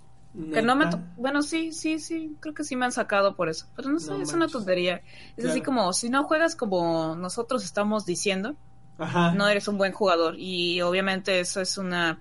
[0.51, 3.67] Que no me bueno, sí, sí, sí, creo que sí me han sacado por eso,
[3.75, 5.01] pero no sé, es una tontería.
[5.37, 8.55] Es así como, si no juegas como nosotros estamos diciendo,
[8.97, 12.19] no eres un buen jugador y obviamente eso es una,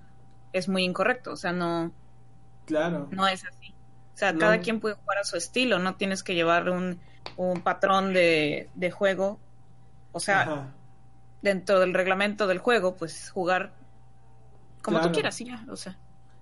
[0.53, 1.91] es muy incorrecto, o sea, no,
[2.67, 3.58] claro, no es así.
[4.19, 6.99] O sea, cada quien puede jugar a su estilo, no tienes que llevar un,
[7.37, 9.39] un patrón de, de juego,
[10.11, 10.73] o sea,
[11.41, 13.71] dentro del reglamento del juego, pues jugar
[14.83, 15.97] como tú quieras, y ya, o sea.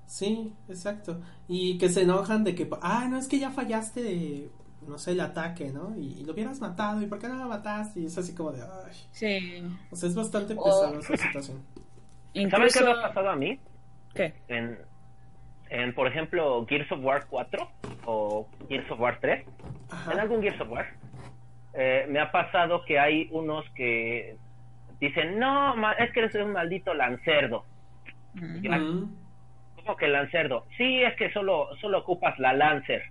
[0.07, 1.21] Sí, exacto.
[1.49, 4.49] Y que se enojan de que, ah, no, es que ya fallaste,
[4.89, 5.95] no sé, el ataque, ¿no?
[5.99, 8.01] Y, lo hubieras matado, ¿y por qué no lo mataste?
[8.01, 8.97] Y es así como de, ay.
[9.13, 9.63] Sí.
[9.91, 11.63] O sea, es bastante pesado esa situación.
[12.51, 13.61] ¿Sabes qué me ha pasado a mí?
[14.15, 14.33] ¿Qué?
[14.49, 14.79] En,
[15.71, 17.71] en, por ejemplo, Gears of War 4
[18.07, 19.47] o Gears of War 3.
[20.13, 20.87] En algún Gears of War.
[21.75, 24.37] Eh, me ha pasado que hay unos que
[25.01, 27.65] dicen, no, es que eres un maldito lancerdo
[29.95, 30.67] que Lancerdo.
[30.77, 33.03] Sí, es que solo, solo ocupas la Lancer.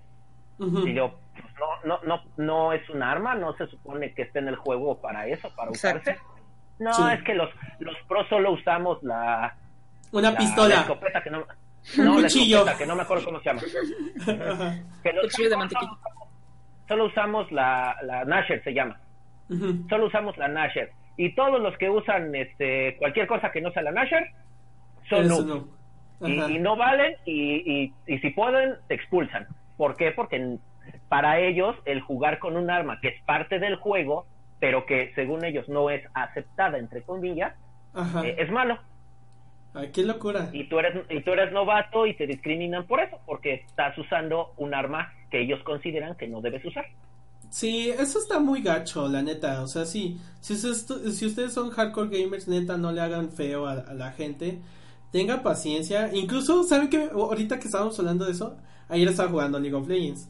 [0.60, 1.54] Y yo, pues,
[1.86, 5.00] no, no, no, no es un arma, no se supone que esté en el juego
[5.00, 6.18] para eso, para usarse.
[6.80, 9.56] No, es que los, los pros solo usamos la...
[10.12, 10.76] Una pistola.
[10.76, 11.46] La escopeta que no...
[11.98, 13.62] No, la escopeta, que no me acuerdo cómo se llama.
[15.04, 15.92] que Cuchillo de mantequilla.
[16.88, 19.00] Solo usamos la, la Nasher, se llama.
[19.90, 20.92] Solo usamos la Nasher.
[21.18, 24.32] Y todos los que usan este cualquier cosa que no sea la Nasher
[25.10, 25.76] son no.
[26.22, 29.48] Y, no valen y, y, si pueden, te expulsan.
[29.78, 30.12] ¿Por qué?
[30.12, 30.58] Porque
[31.10, 34.26] para ellos el jugar con un arma que es parte del juego,
[34.60, 37.54] pero que según ellos no es aceptada, entre comillas,
[38.24, 38.80] eh, es malo.
[39.76, 40.50] Ay, qué locura.
[40.54, 44.54] Y tú, eres, y tú eres novato y te discriminan por eso, porque estás usando
[44.58, 46.86] un arma que ellos consideran que no debes usar.
[47.50, 49.62] Sí, eso está muy gacho, la neta.
[49.62, 53.94] O sea, sí, si, si ustedes son hardcore gamers, neta, no le hagan feo a
[53.94, 54.60] la gente
[55.16, 56.14] tenga paciencia.
[56.14, 58.58] Incluso, ¿saben que ahorita que estábamos hablando de eso?
[58.90, 60.28] Ayer estaba jugando League of Legends.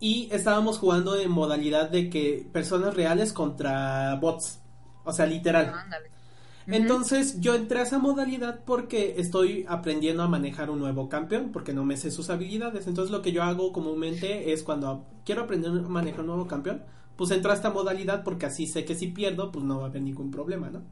[0.00, 4.58] Y estábamos jugando en modalidad de que personas reales contra bots.
[5.04, 5.70] O sea, literal.
[6.66, 11.72] Entonces yo entré a esa modalidad porque estoy aprendiendo a manejar un nuevo campeón, porque
[11.72, 12.86] no me sé sus habilidades.
[12.86, 16.82] Entonces lo que yo hago comúnmente es cuando quiero aprender a manejar un nuevo campeón,
[17.16, 19.88] pues entro a esta modalidad porque así sé que si pierdo, pues no va a
[19.88, 20.82] haber ningún problema, ¿no?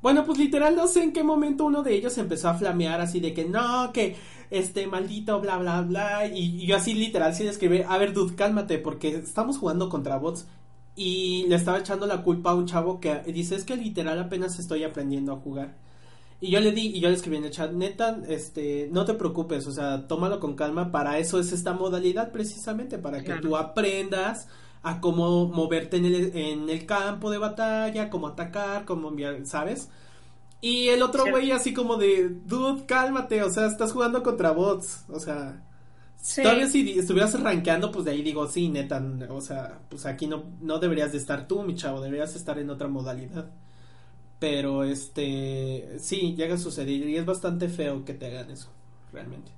[0.00, 3.18] Bueno, pues literal no sé en qué momento uno de ellos empezó a flamear así
[3.18, 4.16] de que no, que
[4.50, 8.36] este maldito bla bla bla y, yo así literal sí le escribí, a ver dude,
[8.36, 10.46] cálmate porque estamos jugando contra bots
[10.98, 14.58] y le estaba echando la culpa a un chavo que dice es que literal apenas
[14.58, 15.76] estoy aprendiendo a jugar.
[16.40, 19.14] Y yo le di, y yo le escribí en el chat, neta, este, no te
[19.14, 23.56] preocupes, o sea, tómalo con calma, para eso es esta modalidad precisamente, para que tú
[23.56, 24.48] aprendas
[24.82, 29.90] a cómo moverte en el, en el campo de batalla, cómo atacar, cómo enviar, ¿sabes?
[30.60, 35.04] Y el otro güey así como de, dude, cálmate, o sea, estás jugando contra bots,
[35.08, 35.62] o sea,
[36.36, 40.44] todavía si estuvieras rankeando, pues de ahí digo, sí, neta, o sea, pues aquí no,
[40.60, 43.50] no deberías de estar tú, mi chavo, deberías estar en otra modalidad.
[44.38, 48.68] Pero este, sí, llega a suceder y es bastante feo que te hagan eso,
[49.12, 49.50] realmente.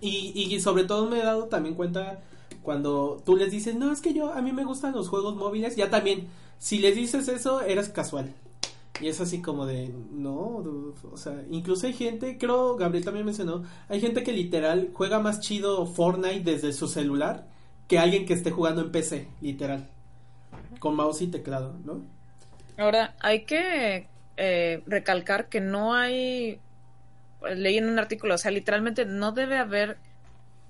[0.00, 2.20] Y, y sobre todo me he dado también cuenta
[2.62, 5.76] cuando tú les dices, no, es que yo, a mí me gustan los juegos móviles,
[5.76, 6.28] ya también,
[6.58, 8.34] si les dices eso, eres casual.
[9.00, 10.62] Y es así como de, no,
[11.10, 15.40] o sea, incluso hay gente, creo, Gabriel también mencionó, hay gente que literal juega más
[15.40, 17.48] chido Fortnite desde su celular
[17.88, 19.88] que alguien que esté jugando en PC, literal,
[20.78, 22.02] con mouse y teclado, ¿no?
[22.78, 26.60] Ahora, hay que eh, recalcar que no hay,
[27.56, 29.98] leí en un artículo, o sea, literalmente no debe haber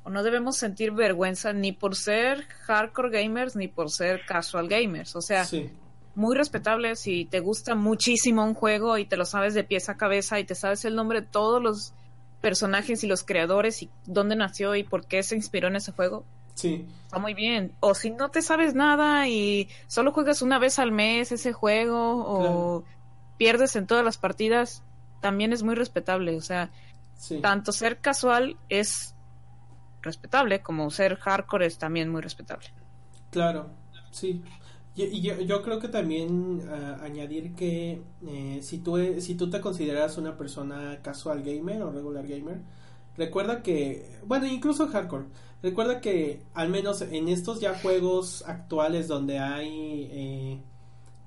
[0.04, 5.16] o no debemos sentir vergüenza ni por ser hardcore gamers ni por ser casual gamers.
[5.16, 5.46] O sea,
[6.14, 9.96] muy respetable si te gusta muchísimo un juego y te lo sabes de pies a
[9.96, 11.92] cabeza y te sabes el nombre de todos los
[12.40, 16.24] personajes y los creadores y dónde nació y por qué se inspiró en ese juego.
[16.54, 16.86] Sí.
[17.06, 17.72] Está muy bien.
[17.80, 22.24] O si no te sabes nada y solo juegas una vez al mes ese juego
[22.26, 22.84] o
[23.38, 24.82] pierdes en todas las partidas,
[25.20, 26.36] también es muy respetable.
[26.36, 26.70] O sea,
[27.42, 29.14] tanto ser casual es
[30.02, 32.68] respetable, como ser hardcore es también muy respetable.
[33.30, 33.70] Claro,
[34.10, 34.42] sí.
[34.96, 39.50] Y, yo, yo, creo que también ah, añadir que eh, si, tú, e, si tú
[39.50, 42.60] te consideras una persona casual gamer o regular gamer,
[43.16, 45.26] recuerda que, bueno, incluso hardcore,
[45.62, 50.60] recuerda que al menos en estos ya juegos actuales donde hay eh,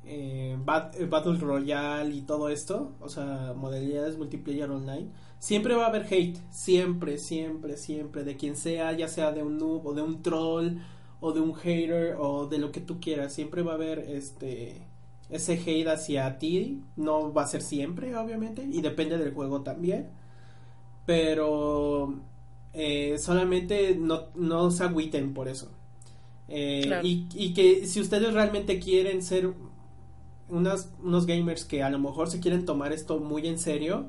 [0.05, 5.09] eh, Battle Royale y todo esto, o sea, modalidades multiplayer online,
[5.39, 9.57] siempre va a haber hate, siempre, siempre, siempre, de quien sea, ya sea de un
[9.57, 10.78] noob o de un troll
[11.20, 14.82] o de un hater o de lo que tú quieras, siempre va a haber este
[15.30, 20.07] ese hate hacia ti, no va a ser siempre, obviamente, y depende del juego también,
[21.05, 22.13] pero
[22.74, 25.70] eh, solamente no, no se agüiten por eso.
[26.47, 29.53] Eh, y, y, que si ustedes realmente quieren ser
[30.47, 34.05] unas, unos gamers que a lo mejor se quieren tomar esto muy en serio,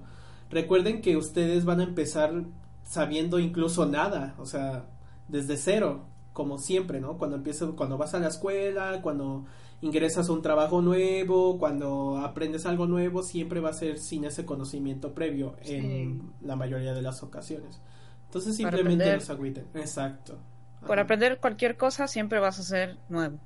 [0.50, 2.44] recuerden que ustedes van a empezar
[2.84, 4.86] sabiendo incluso nada, o sea,
[5.26, 6.04] desde cero,
[6.38, 7.18] como siempre, ¿no?
[7.18, 9.44] Cuando empiezas, cuando vas a la escuela, cuando
[9.80, 14.46] ingresas a un trabajo nuevo, cuando aprendes algo nuevo, siempre va a ser sin ese
[14.46, 17.80] conocimiento previo en la mayoría de las ocasiones.
[18.26, 19.66] Entonces simplemente los agüiten.
[19.74, 20.38] Exacto.
[20.86, 23.40] Para aprender cualquier cosa siempre vas a ser nuevo.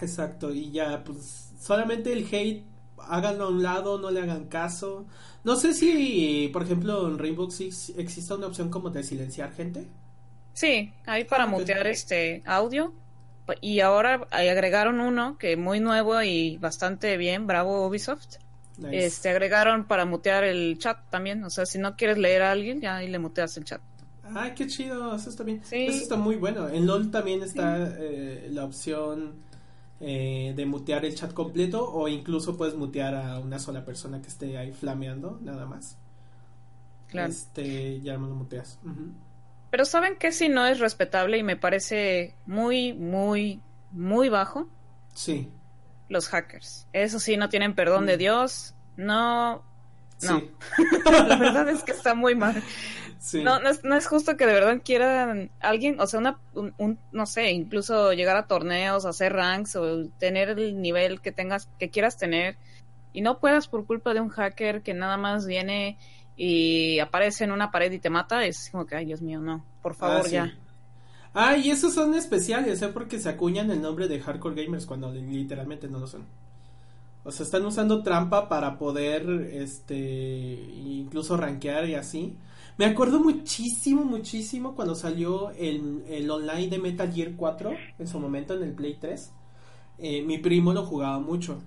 [0.00, 2.64] Exacto, y ya, pues solamente el hate,
[2.98, 5.06] háganlo a un lado, no le hagan caso.
[5.44, 9.86] No sé si, por ejemplo, en Rainbow Six existe una opción como de silenciar gente.
[10.52, 12.92] Sí, hay para ah, mutear este audio.
[13.60, 18.36] Y ahora agregaron uno que muy nuevo y bastante bien, bravo Ubisoft.
[18.90, 22.80] Este agregaron para mutear el chat también, o sea, si no quieres leer a alguien,
[22.80, 23.80] ya ahí le muteas el chat.
[24.34, 25.60] Ay, qué chido, eso está bien.
[25.70, 26.68] Eso está muy bueno.
[26.68, 29.34] En LOL también está eh, la opción
[30.00, 34.28] eh, de mutear el chat completo o incluso puedes mutear a una sola persona que
[34.28, 35.96] esté ahí flameando, nada más.
[37.08, 37.28] Claro.
[37.28, 38.78] Este, ya me lo muteas.
[39.70, 43.60] Pero ¿saben que si no es respetable y me parece muy, muy,
[43.92, 44.68] muy bajo?
[45.14, 45.48] Sí.
[46.08, 46.88] Los hackers.
[46.92, 48.18] Eso sí, no tienen perdón de mm.
[48.18, 48.74] Dios.
[48.96, 49.62] No.
[50.22, 50.42] No.
[51.04, 52.62] La verdad es que está muy mal.
[53.34, 57.50] No, no es, justo que de verdad quieran alguien, o sea, una, un, no sé,
[57.50, 62.56] incluso llegar a torneos, hacer ranks o tener el nivel que tengas, que quieras tener
[63.12, 65.98] y no puedas por culpa de un hacker que nada más viene
[66.42, 69.62] y aparece en una pared y te mata, es como que, ay Dios mío, no,
[69.82, 70.58] por favor ah, ya.
[71.34, 72.88] Ah, y esos son especiales, ¿eh?
[72.88, 76.24] Porque se acuñan el nombre de Hardcore Gamers cuando literalmente no lo son.
[77.24, 82.38] O sea, están usando trampa para poder, este, incluso rankear y así.
[82.78, 88.18] Me acuerdo muchísimo, muchísimo cuando salió el, el, online de Metal Gear 4, en su
[88.18, 89.30] momento en el Play 3.
[89.98, 91.60] Eh, mi primo lo jugaba mucho.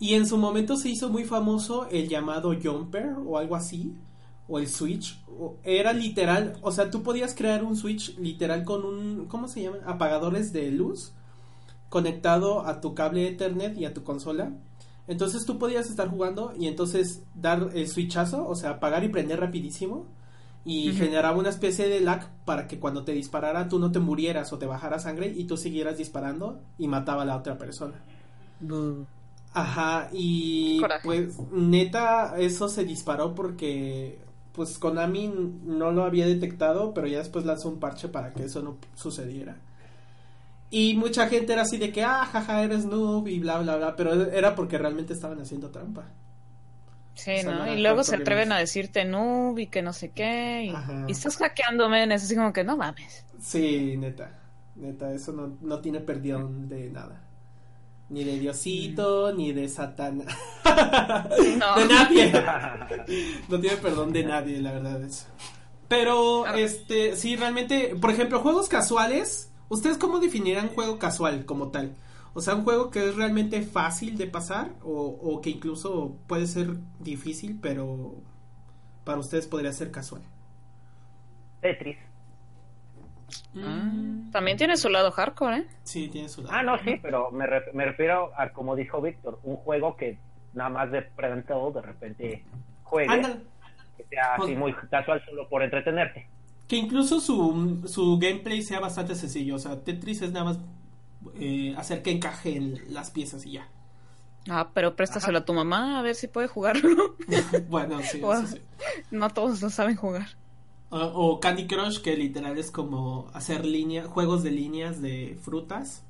[0.00, 3.94] Y en su momento se hizo muy famoso el llamado Jumper o algo así.
[4.50, 5.20] o el Switch,
[5.62, 9.76] era literal, o sea, tú podías crear un Switch literal con un, ¿cómo se llama?
[9.84, 11.12] Apagadores de luz
[11.88, 14.52] conectado a tu cable Ethernet y a tu consola.
[15.06, 19.40] Entonces tú podías estar jugando y entonces dar el switchazo, o sea, apagar y prender
[19.40, 20.06] rapidísimo
[20.64, 24.52] y generaba una especie de lag para que cuando te disparara tú no te murieras
[24.52, 27.94] o te bajara sangre y tú siguieras disparando y mataba a la otra persona.
[29.54, 34.18] Ajá, y pues neta eso se disparó porque
[34.52, 35.32] pues Konami
[35.64, 39.56] no lo había detectado, pero ya después lanzó un parche para que eso no sucediera.
[40.70, 43.96] Y mucha gente era así de que, ah, jaja, eres noob y bla, bla, bla,
[43.96, 46.06] pero era porque realmente estaban haciendo trampa.
[47.14, 47.72] Sí, ¿no?
[47.72, 50.72] y luego se atreven a decirte noob y que no sé qué.
[51.08, 53.24] Y, estás hackeándome en eso, así como que no mames.
[53.40, 54.38] Sí, neta.
[54.76, 57.27] Neta, eso no, no tiene perdón de nada.
[58.10, 60.24] Ni de Diosito, ni de Satán.
[61.58, 61.76] No.
[61.78, 62.32] de nadie.
[63.48, 65.26] no tiene perdón de nadie, la verdad eso.
[65.88, 71.96] Pero, este, sí, realmente, por ejemplo, juegos casuales, ¿ustedes cómo definirían juego casual como tal?
[72.34, 76.76] O sea, un juego que es realmente fácil de pasar o, que incluso puede ser
[77.00, 78.14] difícil, pero
[79.04, 80.22] para ustedes podría ser casual.
[81.62, 81.96] Tetris.
[83.54, 84.30] Mm.
[84.30, 85.66] También tiene su lado hardcore, ¿eh?
[85.82, 86.54] Sí, tiene su lado.
[86.54, 90.18] Ah, no, sí, pero me, me refiero a, como dijo Víctor, un juego que
[90.54, 91.02] nada más de
[91.46, 92.44] todo de repente
[92.82, 93.22] juegue.
[93.96, 96.28] Que sea así muy casual solo por entretenerte.
[96.66, 99.56] Que incluso su, su gameplay sea bastante sencillo.
[99.56, 100.58] O sea, Tetris es nada más
[101.34, 103.68] eh, hacer que encajen las piezas y ya.
[104.48, 107.16] Ah, pero préstaselo a tu mamá a ver si puede jugarlo.
[107.68, 108.60] bueno, sí, sí,
[109.10, 110.28] No todos lo saben jugar.
[110.90, 116.02] O Candy Crush, que literal es como hacer línea, juegos de líneas de frutas.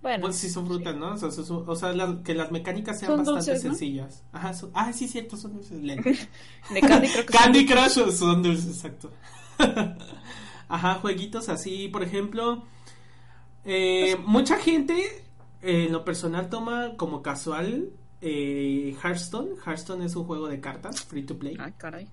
[0.00, 1.14] Bueno, pues sí son frutas, ¿no?
[1.14, 1.92] O sea,
[2.24, 4.24] que las mecánicas sean bastante sencillas.
[4.32, 5.82] Ajá, ah, sí, cierto, son dulces.
[5.82, 9.10] de Candy, creo que Candy Crush son dulces, exacto.
[10.68, 12.62] Ajá, jueguitos así, por ejemplo,
[13.64, 15.24] eh, pues, mucha gente
[15.62, 17.90] eh, en lo personal toma como casual
[18.20, 19.50] eh, Hearthstone.
[19.64, 21.56] Hearthstone es un juego de cartas, free to play.
[21.58, 22.08] Ay, caray.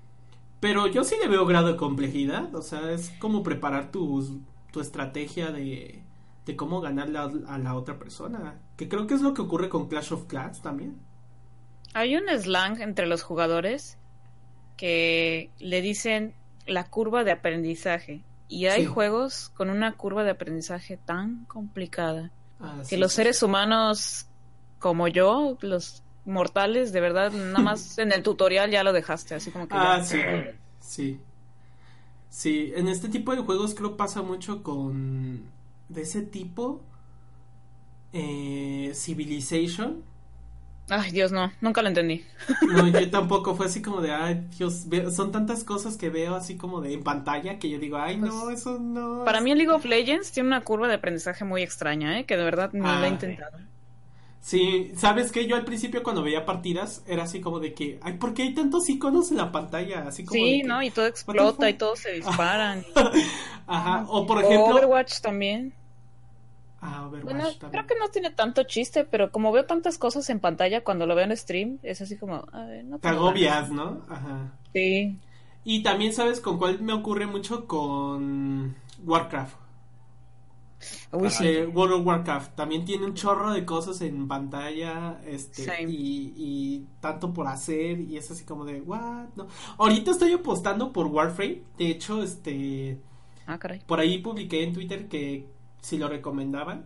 [0.60, 2.53] Pero yo sí le veo grado de complejidad.
[2.56, 4.41] O sea, es como preparar tu,
[4.72, 6.03] tu estrategia de,
[6.45, 8.60] de cómo ganarle a, la otra persona.
[8.78, 10.99] Que creo que es lo que ocurre con Clash of Clans también.
[11.93, 13.97] Hay un slang entre los jugadores
[14.78, 16.34] que le dicen
[16.66, 18.24] la curva de aprendizaje.
[18.47, 24.28] Y hay juegos con una curva de aprendizaje tan complicada ah, que los seres humanos
[24.78, 29.51] como yo, los mortales, de verdad, nada más en el tutorial ya lo dejaste, así
[29.51, 29.76] como que...
[29.78, 30.19] Ah, sí,
[30.80, 31.19] sí.
[32.30, 35.43] Sí, en este tipo de juegos creo pasa mucho con...
[35.89, 36.82] De ese tipo...
[38.13, 40.03] Eh, Civilization
[40.88, 42.23] Ay, Dios, no, nunca lo entendí.
[42.67, 46.57] No, yo tampoco, fue así como de, ay, Dios, son tantas cosas que veo así
[46.57, 49.26] como de en pantalla que yo digo, ay, no, pues, eso no.
[49.26, 52.26] Para mí, el League of Legends tiene una curva de aprendizaje muy extraña, ¿eh?
[52.26, 53.57] Que de verdad no la he intentado.
[54.45, 55.47] Sí, ¿sabes qué?
[55.47, 58.53] Yo al principio cuando veía partidas era así como de que, ay, ¿por qué hay
[58.53, 60.05] tantos iconos en la pantalla?
[60.07, 60.83] Así como sí, ¿no?
[60.83, 62.85] Y todo explota y todos se disparan.
[63.65, 64.75] Ajá, o por ejemplo...
[64.75, 65.73] Overwatch también.
[66.79, 70.83] Ah, bueno, creo que no tiene tanto chiste, pero como veo tantas cosas en pantalla
[70.83, 74.03] cuando lo veo en stream, es así como, a ver, no Te agobias, ¿no?
[74.07, 74.53] Ajá.
[74.73, 75.17] Sí.
[75.63, 79.64] Y también sabes con cuál me ocurre mucho con Warcraft.
[81.11, 81.30] Uy,
[81.73, 82.55] World of Warcraft.
[82.55, 88.17] También tiene un chorro de cosas en pantalla este y, y, tanto por hacer y
[88.17, 89.47] es así como de what no
[89.78, 91.63] ahorita estoy apostando por Warframe.
[91.78, 92.99] De hecho este
[93.47, 93.82] ah, caray.
[93.86, 95.47] por ahí publiqué en Twitter que
[95.82, 96.86] si lo recomendaban.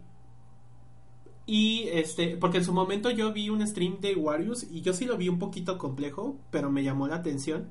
[1.45, 5.05] Y este, porque en su momento yo vi un stream de Warriors y yo sí
[5.05, 7.69] lo vi un poquito complejo, pero me llamó la atención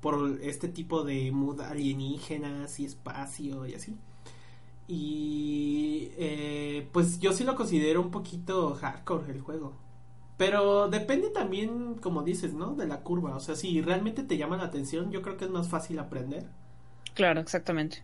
[0.00, 3.94] por este tipo de mood alienígenas y espacio y así.
[4.92, 9.72] Y eh, pues yo sí lo considero un poquito hardcore el juego.
[10.36, 12.74] Pero depende también, como dices, ¿no?
[12.74, 13.36] De la curva.
[13.36, 16.48] O sea, si realmente te llama la atención, yo creo que es más fácil aprender.
[17.14, 18.02] Claro, exactamente.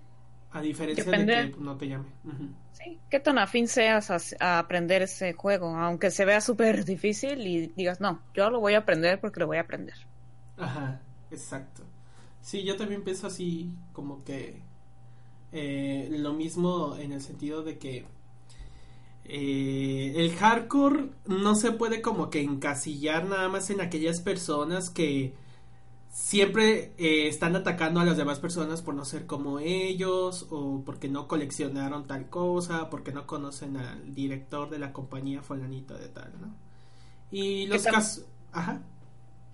[0.53, 2.07] A diferencia de que no te llame.
[2.70, 7.66] Sí, qué tan afín seas a, aprender ese juego, aunque se vea súper difícil y
[7.68, 9.97] digas, no, yo lo voy a aprender porque lo voy a aprender.
[10.57, 11.01] Ajá,
[11.32, 11.82] exacto.
[12.41, 14.62] Sí, yo también pienso así, como que
[15.59, 18.04] eh, lo mismo en el sentido de que
[19.24, 25.32] eh, el hardcore no se puede como que encasillar nada más en aquellas personas que
[26.11, 31.09] siempre eh, están atacando a las demás personas por no ser como ellos o porque
[31.09, 36.32] no coleccionaron tal cosa, porque no conocen al director de la compañía fulanito de tal,
[36.38, 36.54] ¿no?
[37.30, 38.26] Y los casos...
[38.52, 38.82] Ajá.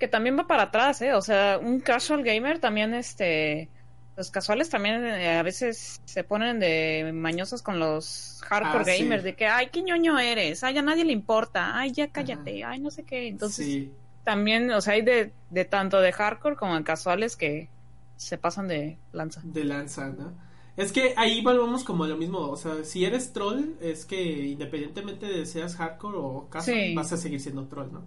[0.00, 1.14] que también va para atrás, ¿eh?
[1.14, 3.68] O sea, un casual gamer también, este,
[4.16, 9.02] los casuales también eh, a veces se ponen de mañosos con los hardcore Ah, sí.
[9.02, 12.62] gamers, de que, ay, qué ñoño eres, ay, a nadie le importa, ay, ya cállate,
[12.64, 13.28] ay, no sé qué.
[13.28, 13.92] Entonces, sí.
[14.24, 17.68] también, o sea, hay de, de tanto de hardcore como de casuales que
[18.16, 19.40] se pasan de lanza.
[19.44, 20.32] de lanza, ¿no?
[20.76, 24.22] Es que ahí volvemos como a lo mismo, o sea, si eres troll, es que
[24.46, 26.94] independientemente de seas hardcore o casual, Sí.
[26.94, 28.02] vas a seguir siendo troll, ¿no?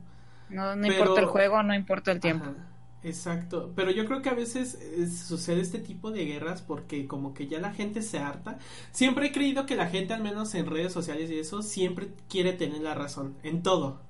[0.49, 2.45] No, no Pero- importa el juego, no importa el tiempo.
[2.45, 2.55] Ajá,
[3.05, 7.33] exacto, pero yo creo que a veces eh, sucede este tipo de guerras porque como
[7.33, 8.57] que ya la gente se harta.
[8.91, 12.53] Siempre he creído que la gente, al menos en redes sociales y eso, siempre quiere
[12.53, 14.01] tener la razón en todo.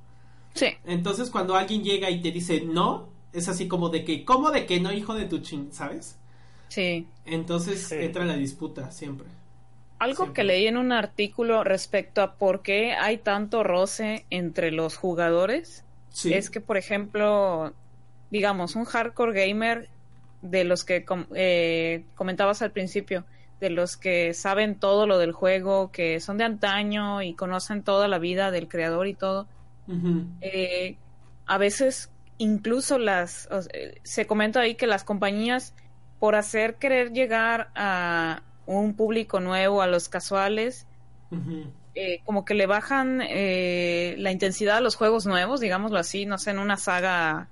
[0.56, 4.52] Sí, Entonces cuando alguien llega y te dice no, es así como de que, ¿cómo
[4.52, 6.18] de que no, hijo de tu chin, ¿sabes?
[6.68, 7.08] sí.
[7.26, 7.96] Entonces Sí.
[8.00, 9.28] entra la disputa siempre.
[10.00, 10.34] Algo Siempre.
[10.34, 15.86] que leí en un artículo respecto a por qué hay tanto roce entre los jugadores
[16.10, 16.34] Sí.
[16.34, 17.74] es que, por ejemplo,
[18.32, 19.90] digamos, un hardcore gamer
[20.42, 23.26] de los que com- eh, comentabas al principio,
[23.60, 28.08] de los que saben todo lo del juego, que son de antaño y conocen toda
[28.08, 29.48] la vida del creador y todo,
[30.42, 30.98] eh,
[31.46, 33.72] a veces incluso las o sea,
[34.04, 35.74] se comenta ahí que las compañías
[36.20, 40.86] por hacer querer llegar a un público nuevo a los casuales
[41.94, 46.38] eh, como que le bajan eh, la intensidad a los juegos nuevos digámoslo así no
[46.40, 47.48] sé en una saga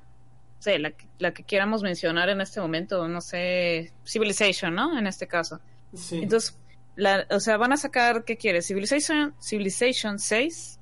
[0.64, 5.06] sé la, que- la que quieramos mencionar en este momento no sé Civilization no en
[5.08, 5.60] este caso.
[5.94, 6.20] Sí.
[6.24, 6.58] entonces
[6.96, 10.80] la, o sea van a sacar qué quieres Civilization Civilization 6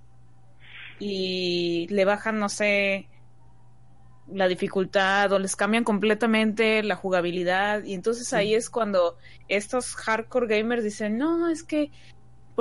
[0.99, 3.07] y le bajan no sé
[4.31, 7.83] la dificultad o les cambian completamente la jugabilidad.
[7.83, 9.17] Y entonces ahí es cuando
[9.49, 11.91] estos hardcore gamers dicen no es que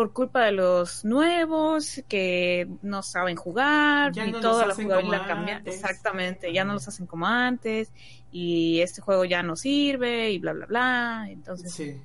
[0.00, 5.26] por culpa de los nuevos que no saben jugar Ya y no toda la jugabilidad
[5.26, 5.60] cambia.
[5.66, 7.92] exactamente ya no los hacen como antes
[8.32, 11.26] y este juego ya no sirve y bla bla bla.
[11.28, 12.00] Entonces Sí.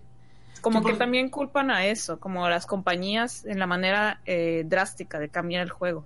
[0.59, 5.29] como Que también culpan a eso como las compañías en la manera eh, drástica de
[5.29, 6.05] cambiar el juego.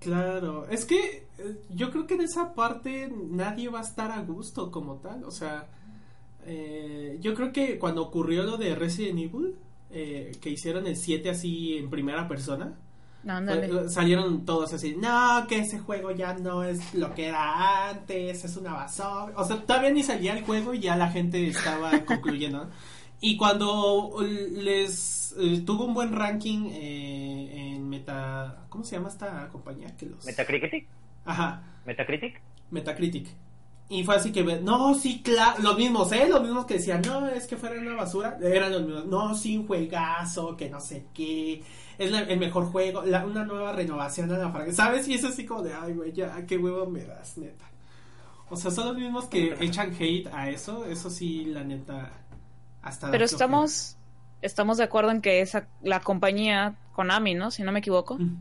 [0.00, 4.20] Claro, es que eh, yo creo que en esa parte nadie va a estar a
[4.20, 5.64] gusto como tal, o sea,
[6.44, 9.56] eh, yo creo que cuando ocurrió lo de Resident Evil,
[9.92, 12.72] eh, que hicieron el 7 así en primera persona,
[13.26, 13.68] Ándale.
[13.68, 18.44] fue- salieron todos así, no, que ese juego ya no es lo que era antes,
[18.44, 21.90] es una basura, o sea, todavía ni salía el juego y ya la gente estaba
[22.06, 22.70] concluyendo, ¿no?
[23.20, 24.16] Y cuando
[24.50, 29.96] les eh, tuvo un buen ranking eh, en Meta, ¿cómo se llama esta compañía?
[29.96, 30.24] Que los...
[30.24, 30.86] Metacritic,
[31.24, 32.40] Ajá, Metacritic.
[32.72, 33.28] Metacritic.
[33.92, 36.26] Y fue así que, no, sí, claro, los mismos, ¿eh?
[36.28, 39.58] Los mismos que decían, no, es que fuera una basura, eran los mismos, no, sí,
[39.58, 41.62] un juegazo, que no sé qué,
[41.98, 45.06] es la- el mejor juego, la- una nueva renovación a la franquicia, ¿sabes?
[45.08, 47.66] Y es así como de, ay, güey, ya, qué huevo me das, neta.
[48.48, 52.12] O sea, son los mismos que echan hate a eso, eso sí, la neta,
[52.82, 53.10] hasta...
[53.10, 53.96] Pero estamos,
[54.40, 57.50] estamos de acuerdo en que esa, la compañía Konami, ¿no?
[57.50, 58.36] Si no me equivoco, Mm.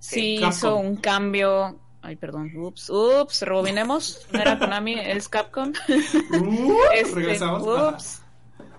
[0.00, 1.76] sí hizo un cambio.
[2.02, 4.26] Ay, perdón, ups, ups, rebobinemos.
[4.32, 5.70] No era Konami, es Capcom.
[5.70, 7.62] Uh, Este, regresamos.
[7.62, 8.22] Ups.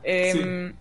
[0.04, 0.74] Em,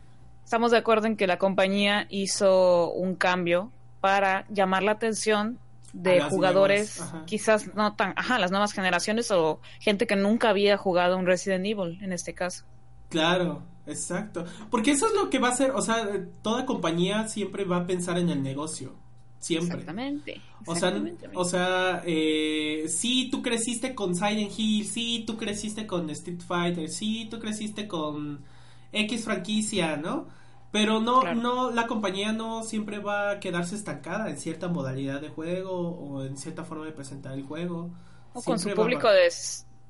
[0.50, 3.70] Estamos de acuerdo en que la compañía hizo un cambio
[4.00, 5.60] para llamar la atención
[5.92, 11.16] de jugadores, quizás no tan, ajá, las nuevas generaciones o gente que nunca había jugado
[11.16, 12.64] un Resident Evil en este caso.
[13.10, 14.44] Claro, exacto.
[14.72, 16.04] Porque eso es lo que va a hacer, o sea,
[16.42, 18.96] toda compañía siempre va a pensar en el negocio.
[19.40, 19.78] Siempre.
[19.78, 20.42] Exactamente.
[20.66, 20.90] O sea,
[21.34, 26.88] o sea eh, sí, tú creciste con Silent Hill, sí, tú creciste con Street Fighter,
[26.90, 28.44] sí, tú creciste con
[28.92, 30.28] X franquicia, ¿no?
[30.70, 31.40] Pero no, Claro.
[31.40, 36.22] no, la compañía no siempre va a quedarse estancada en cierta modalidad de juego o
[36.24, 37.90] en cierta forma de presentar el juego.
[38.34, 39.28] O con su va- público de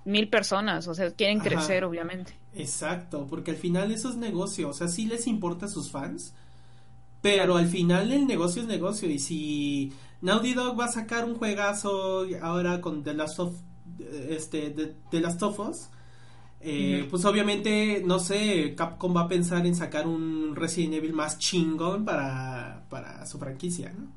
[0.04, 1.48] mil personas, o sea, quieren Ajá.
[1.50, 2.38] crecer, obviamente.
[2.52, 6.34] Exacto, porque al final eso es negocio, o sea, sí les importa a sus fans,
[7.22, 9.92] pero al final el negocio es negocio y si
[10.22, 13.54] Naughty Dog va a sacar un juegazo ahora con The Last of
[14.28, 15.88] este The, The Last of Us,
[16.60, 21.38] eh, pues obviamente no sé, Capcom va a pensar en sacar un Resident Evil más
[21.38, 24.08] chingón para para su franquicia, ¿no?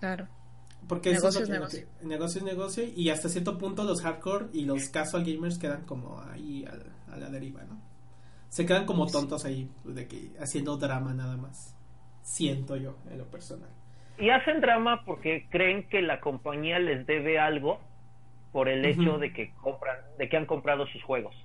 [0.00, 0.28] Claro.
[0.88, 4.48] Porque eso Negocio es, lo que- negocio es negocio y hasta cierto punto los hardcore
[4.52, 7.80] y los casual gamers quedan como ahí al- a, la deriva, ¿no?
[8.50, 11.74] Se quedan como tontos ahí de que haciendo drama nada más.
[12.26, 13.68] Siento yo en lo personal.
[14.18, 17.78] Y hacen drama porque creen que la compañía les debe algo
[18.50, 21.36] por el hecho de que compran, de que han comprado sus juegos.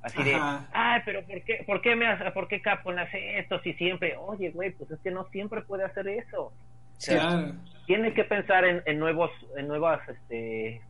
[0.00, 0.68] Así de, Ajá.
[0.72, 4.16] ay, pero ¿por qué, por qué me hace, por qué Capcom hace esto si siempre,
[4.16, 6.44] oye, güey, pues es que no siempre puede hacer eso.
[6.44, 6.52] O
[6.98, 7.54] sea, Claro.
[7.86, 10.82] Tiene que pensar en, en nuevos, en nuevas, este,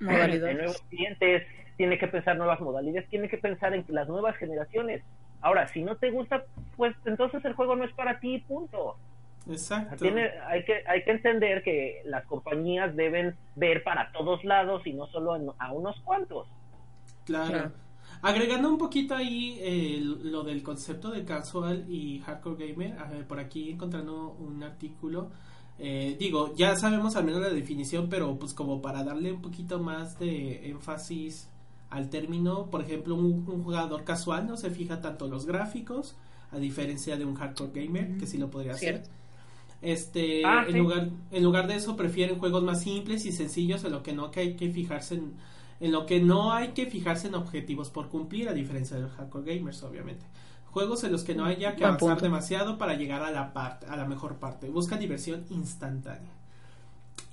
[0.00, 0.56] modalidades.
[0.56, 1.46] nuevos clientes,
[1.76, 5.02] tiene que pensar nuevas modalidades, tiene que pensar en las nuevas generaciones.
[5.44, 6.42] Ahora, si no te gusta,
[6.74, 8.96] pues entonces el juego no es para ti, punto.
[9.46, 9.96] Exacto.
[9.96, 14.94] Tiene, hay, que, hay que entender que las compañías deben ver para todos lados y
[14.94, 16.48] no solo a unos cuantos.
[17.26, 17.72] Claro.
[18.22, 23.70] Agregando un poquito ahí eh, lo del concepto de casual y hardcore gamer, por aquí
[23.70, 25.30] encontrando un artículo.
[25.78, 29.78] Eh, digo, ya sabemos al menos la definición, pero pues como para darle un poquito
[29.78, 31.50] más de énfasis
[31.94, 36.16] al término, por ejemplo, un, jugador casual no se fija tanto en los gráficos,
[36.50, 39.04] a diferencia de un hardcore gamer, que sí lo podría hacer.
[39.80, 43.92] Este, ah, en, lugar, en lugar de eso prefieren juegos más simples y sencillos en
[43.92, 45.34] lo que no que hay que fijarse en,
[45.78, 49.12] en lo que no hay que fijarse en objetivos por cumplir, a diferencia de los
[49.12, 50.26] hardcore gamers, obviamente.
[50.72, 53.94] Juegos en los que no haya que avanzar demasiado para llegar a la parte, a
[53.94, 54.68] la mejor parte.
[54.68, 56.32] Busca diversión instantánea.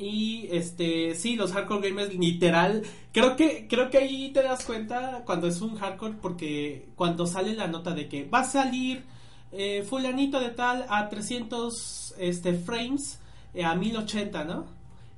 [0.01, 2.81] Y este, sí, los hardcore gamers literal,
[3.11, 7.53] creo que creo que ahí te das cuenta cuando es un hardcore porque cuando sale
[7.53, 9.03] la nota de que va a salir
[9.51, 13.19] eh, fulanito de tal a 300 este frames
[13.53, 14.65] eh, a 1080, ¿no?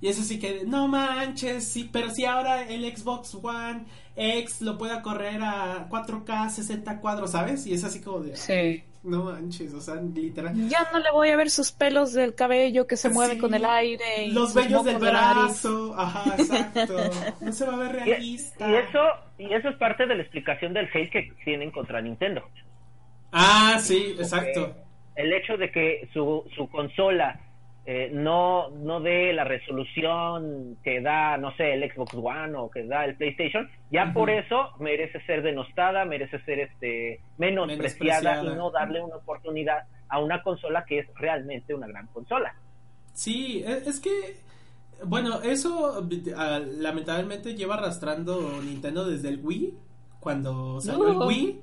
[0.01, 3.86] Y eso sí que, no manches, sí, pero si ahora el Xbox One
[4.17, 7.65] X lo pueda correr a 4K 60 cuadros, ¿sabes?
[7.65, 8.36] Y es así como de...
[8.36, 8.84] Sí.
[9.03, 10.55] No manches, o sea, literal.
[10.69, 13.65] Ya no le voy a ver sus pelos del cabello que se mueven con el
[13.65, 14.27] aire.
[14.27, 15.93] Y los vellos del brazo.
[15.97, 16.95] Ajá, exacto.
[17.41, 18.69] no se va a ver realista.
[18.69, 18.99] Y, eso,
[19.37, 22.43] y eso es parte de la explicación del hate que tienen contra Nintendo.
[23.33, 24.73] Ah, sí, exacto.
[25.15, 27.41] el hecho de que su, su consola
[27.86, 32.86] eh, no, no dé la resolución que da, no sé, el Xbox One o que
[32.86, 38.71] da el PlayStation, ya por eso merece ser denostada, merece ser este menospreciada, y no
[38.71, 42.55] darle una oportunidad a una consola que es realmente una gran consola.
[43.11, 44.38] Sí, e, es que,
[45.03, 46.07] bueno, eso
[46.79, 49.73] lamentablemente lleva arrastrando Nintendo desde el Wii,
[50.21, 51.61] cuando salió el Wii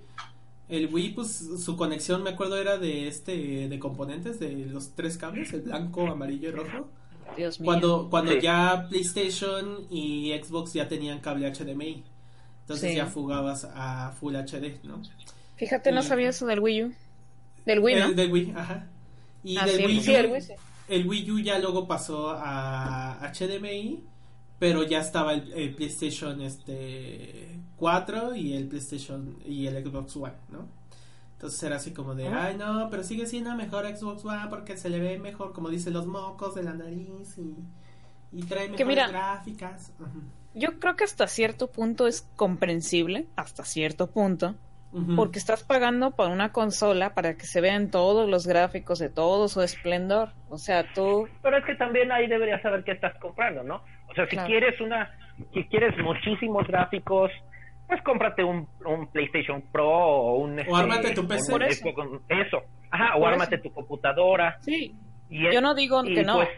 [0.70, 5.16] el Wii, pues su conexión, me acuerdo, era de este, de componentes, de los tres
[5.16, 6.88] cables, el blanco, amarillo y rojo.
[7.36, 7.66] Dios mío.
[7.66, 12.04] Cuando, cuando ya PlayStation y Xbox ya tenían cable HDMI.
[12.62, 15.02] Entonces ya fugabas a Full HD, ¿no?
[15.56, 16.94] Fíjate, no sabía eso del Wii U.
[17.66, 18.12] Del Wii, ¿no?
[18.12, 18.86] del Wii, ajá.
[19.42, 20.42] Y ah, del Wii U, el, Wii,
[20.88, 24.04] el Wii U ya luego pasó a HDMI,
[24.60, 30.68] pero ya estaba el PlayStation este 4 y el PlayStation y el Xbox One, ¿no?
[31.32, 34.90] Entonces era así como de, ay no, pero sigue siendo mejor Xbox One porque se
[34.90, 37.56] le ve mejor, como dicen los mocos de la nariz y,
[38.32, 39.92] y trae mejores gráficas.
[40.52, 44.56] Yo creo que hasta cierto punto es comprensible, hasta cierto punto,
[45.16, 49.48] porque estás pagando por una consola para que se vean todos los gráficos de todo
[49.48, 50.32] su esplendor.
[50.50, 51.28] O sea, tú...
[51.40, 53.82] Pero es que también ahí deberías saber qué estás comprando, ¿no?
[54.10, 55.10] O sea, si quieres una,
[55.54, 57.30] si quieres muchísimos gráficos,
[57.86, 58.66] pues cómprate un,
[59.12, 60.60] PlayStation Pro o un...
[60.68, 61.54] O ármate tu PC.
[62.28, 62.62] eso.
[62.90, 64.58] Ajá, o ármate tu computadora.
[64.62, 64.94] Sí.
[65.28, 66.36] Yo no digo que no.
[66.36, 66.48] Pues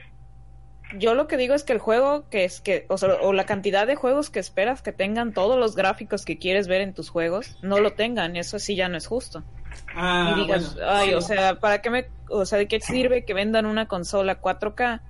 [0.98, 3.44] yo lo que digo es que el juego que es que o, sea, o la
[3.44, 7.09] cantidad de juegos que esperas que tengan todos los gráficos que quieres ver en tus
[7.09, 9.42] juegos no lo tengan eso sí ya no es justo
[9.94, 13.32] ah, y digas ay o sea para qué me o sea de qué sirve que
[13.32, 15.00] vendan una consola 4K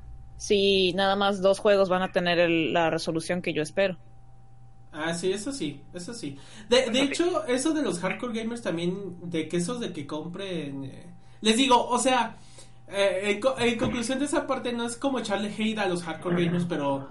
[0.43, 3.97] si nada más dos juegos van a tener la resolución que yo espero
[4.91, 6.37] Ah, sí, eso sí, eso sí.
[6.69, 10.85] De, de hecho, eso de los hardcore gamers también, de que esos de que compren...
[10.85, 11.07] Eh,
[11.41, 12.37] les digo, o sea,
[12.89, 16.67] eh, en, conclusión de esa parte no es como echarle hate a los hardcore gamers,
[16.67, 17.09] pero,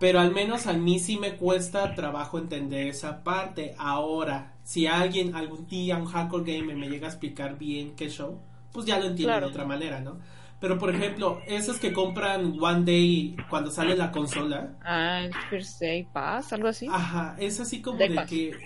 [0.00, 3.76] pero al menos a mí sí me cuesta trabajo entender esa parte.
[3.78, 8.40] Ahora, si alguien, algún día, un hardcore gamer me llega a explicar bien qué show,
[8.72, 10.18] pues ya lo entiendo de otra manera, ¿no?
[10.62, 14.76] Pero por ejemplo, esos que compran One Day cuando sale la consola.
[14.84, 16.86] Ah, First Day Pass, algo así.
[16.88, 18.56] Ajá, es así como de que.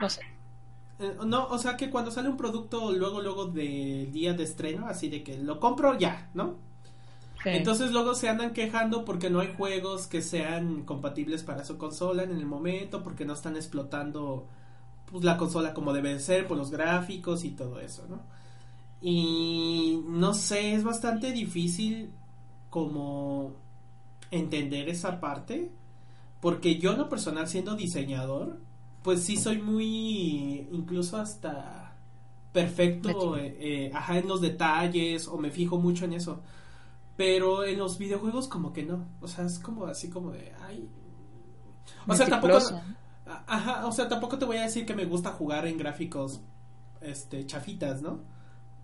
[0.00, 0.22] No, sé.
[0.98, 4.86] Eh, no, o sea que cuando sale un producto luego, luego de día de estreno,
[4.86, 6.56] así de que lo compro ya, ¿no?
[7.44, 12.22] Entonces luego se andan quejando porque no hay juegos que sean compatibles para su consola
[12.22, 14.48] en el momento, porque no están explotando
[15.04, 18.22] pues, la consola como debe ser por los gráficos y todo eso, ¿no?
[19.00, 22.10] Y no sé, es bastante difícil
[22.70, 23.52] como
[24.30, 25.70] entender esa parte.
[26.40, 28.58] Porque yo, lo personal, siendo diseñador,
[29.02, 31.96] pues sí soy muy, incluso hasta
[32.52, 36.42] perfecto, eh, eh, ajá, en los detalles, o me fijo mucho en eso.
[37.16, 39.06] Pero en los videojuegos como que no.
[39.20, 40.88] O sea, es como así como de, ay.
[42.06, 42.58] O sea, tampoco...
[43.46, 46.40] Ajá, o sea, tampoco te voy a decir que me gusta jugar en gráficos,
[47.02, 48.20] este, chafitas, ¿no?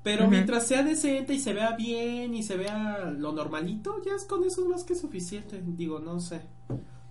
[0.04, 4.24] Pero mientras sea decente y se vea bien y se vea lo normalito, ya es
[4.24, 5.62] con eso más que suficiente.
[5.64, 6.42] Digo, no sé.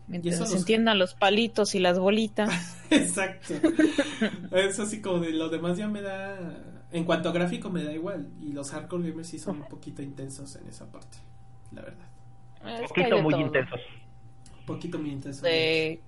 [0.07, 2.77] Mientras se entiendan los palitos y las bolitas.
[2.91, 3.55] Exacto.
[4.51, 6.37] es así como de lo demás ya me da.
[6.91, 8.29] En cuanto a gráfico, me da igual.
[8.39, 11.17] Y los hardcore gamers sí son un poquito intensos en esa parte,
[11.71, 12.07] la verdad.
[12.63, 13.81] Un poquito muy intensos.
[14.59, 15.41] Un poquito muy intensos.
[15.41, 15.99] De...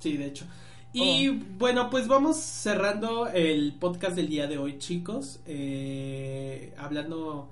[0.00, 0.46] Sí, de hecho.
[0.92, 1.34] Y oh.
[1.58, 5.40] bueno, pues vamos cerrando el podcast del día de hoy, chicos.
[5.46, 7.50] Eh, hablando,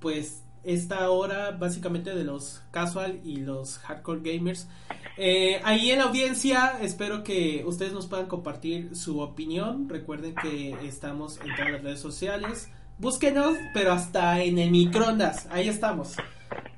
[0.00, 4.68] pues, esta hora básicamente de los casual y los hardcore gamers.
[5.16, 9.88] Eh, ahí en la audiencia espero que ustedes nos puedan compartir su opinión.
[9.88, 12.70] Recuerden que estamos en todas las redes sociales.
[12.98, 15.46] Búsquenos, pero hasta en el microondas.
[15.50, 16.14] Ahí estamos.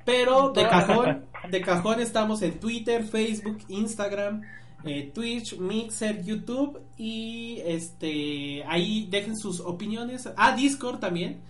[0.05, 4.41] Pero de cajón, de cajón estamos en Twitter, Facebook, Instagram,
[4.87, 10.29] eh, Twitch, Mixer, YouTube y este ahí dejen sus opiniones.
[10.37, 11.41] Ah, Discord también.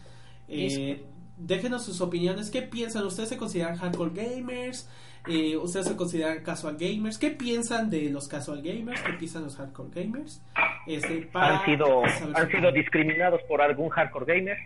[0.48, 1.04] Eh,
[1.38, 2.50] déjenos sus opiniones.
[2.50, 3.06] ¿Qué piensan?
[3.06, 4.90] ¿Ustedes se consideran hardcore gamers?
[5.28, 7.18] Eh, ¿Ustedes se consideran casual gamers?
[7.18, 9.02] ¿Qué piensan de los casual gamers?
[9.02, 10.42] ¿Qué piensan los hardcore gamers?
[10.86, 14.58] Este, ¿Han, sido, ¿Han sido discriminados por algún hardcore gamer?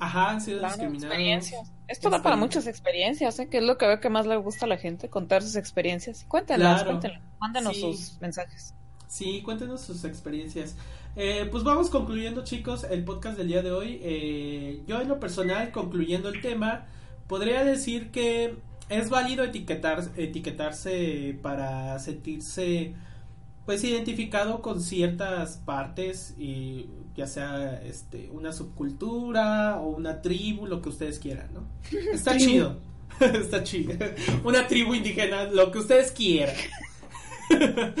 [0.00, 1.52] Ajá, han sido discriminados.
[1.86, 3.48] Esto da para muchas experiencias, ¿eh?
[3.48, 6.24] que es lo que veo que más le gusta a la gente, contar sus experiencias.
[6.26, 8.74] Cuéntenlas, cuéntenlas, mándenos sus mensajes.
[9.08, 10.76] Sí, cuéntenos sus experiencias.
[11.16, 14.00] Eh, pues vamos concluyendo chicos el podcast del día de hoy.
[14.02, 16.86] Eh, yo en lo personal, concluyendo el tema,
[17.26, 18.56] podría decir que
[18.88, 22.94] es válido etiquetar, etiquetarse para sentirse
[23.66, 26.88] pues identificado con ciertas partes y
[27.20, 31.64] ya sea este una subcultura o una tribu lo que ustedes quieran no
[32.12, 32.78] está chido.
[33.20, 33.92] Está chido.
[34.44, 36.54] Una tribu indígena lo que ustedes quieran.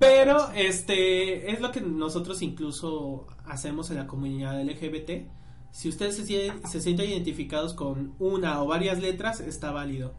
[0.00, 5.28] Pero este es lo que nosotros incluso hacemos en la comunidad LGBT.
[5.70, 10.14] Si ustedes se, se sienten identificados con una o varias letras, está válido.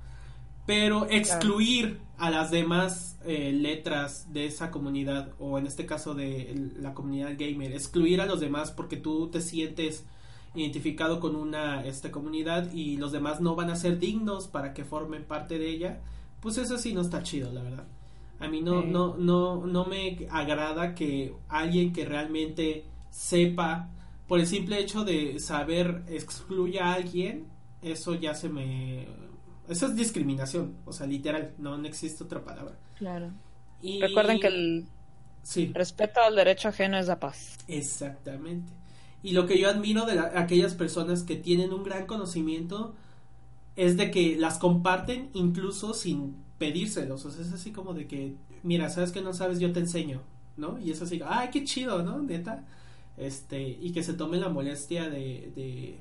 [0.69, 6.71] Pero excluir a las demás eh, letras de esa comunidad, o en este caso de
[6.75, 10.05] la comunidad gamer, excluir a los demás porque tú te sientes
[10.53, 14.85] identificado con una esta comunidad y los demás no van a ser dignos para que
[14.85, 16.01] formen parte de ella,
[16.39, 17.87] pues eso sí no está chido, la verdad.
[18.39, 23.89] A mí no, no, no, no me agrada que alguien que realmente sepa,
[24.27, 27.47] por el simple hecho de saber excluya a alguien,
[27.81, 29.28] eso ya se me...
[29.69, 32.75] Eso es discriminación, o sea, literal, no, no existe otra palabra.
[32.97, 33.31] Claro.
[33.81, 34.01] Y...
[34.01, 34.85] Recuerden que el
[35.43, 35.71] sí.
[35.73, 37.57] respeto al derecho ajeno es la paz.
[37.67, 38.73] Exactamente.
[39.21, 42.95] Y lo que yo admiro de aquellas personas que tienen un gran conocimiento
[43.75, 47.25] es de que las comparten incluso sin pedírselos.
[47.25, 50.21] O sea, es así como de que, mira, sabes que no sabes, yo te enseño,
[50.57, 50.79] ¿no?
[50.79, 52.19] Y es así, ay, qué chido, ¿no?
[52.19, 52.65] Neta.
[53.17, 55.99] Este, y que se tome la molestia de, de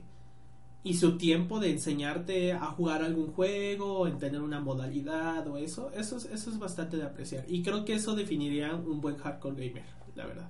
[0.84, 5.90] y su tiempo de enseñarte a jugar algún juego, en tener una modalidad o eso,
[5.94, 7.44] eso es, eso es bastante de apreciar.
[7.48, 10.48] Y creo que eso definiría un buen hardcore gamer, la verdad.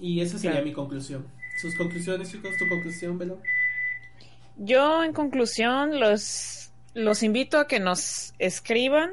[0.00, 1.26] Y esa sería mi conclusión.
[1.60, 2.50] ¿Sus conclusiones, chicos?
[2.58, 3.40] ¿Tu conclusión, Velo?
[4.56, 6.58] Yo, en conclusión, los
[6.94, 9.12] los invito a que nos escriban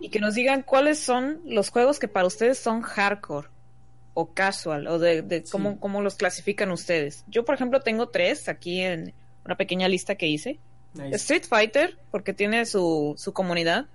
[0.00, 3.48] y que nos digan cuáles son los juegos que para ustedes son hardcore
[4.14, 7.24] o casual o de, cómo, cómo, los clasifican ustedes.
[7.28, 10.58] Yo, por ejemplo, tengo tres aquí en una pequeña lista que hice.
[11.12, 13.86] Street Fighter, porque tiene su, su comunidad.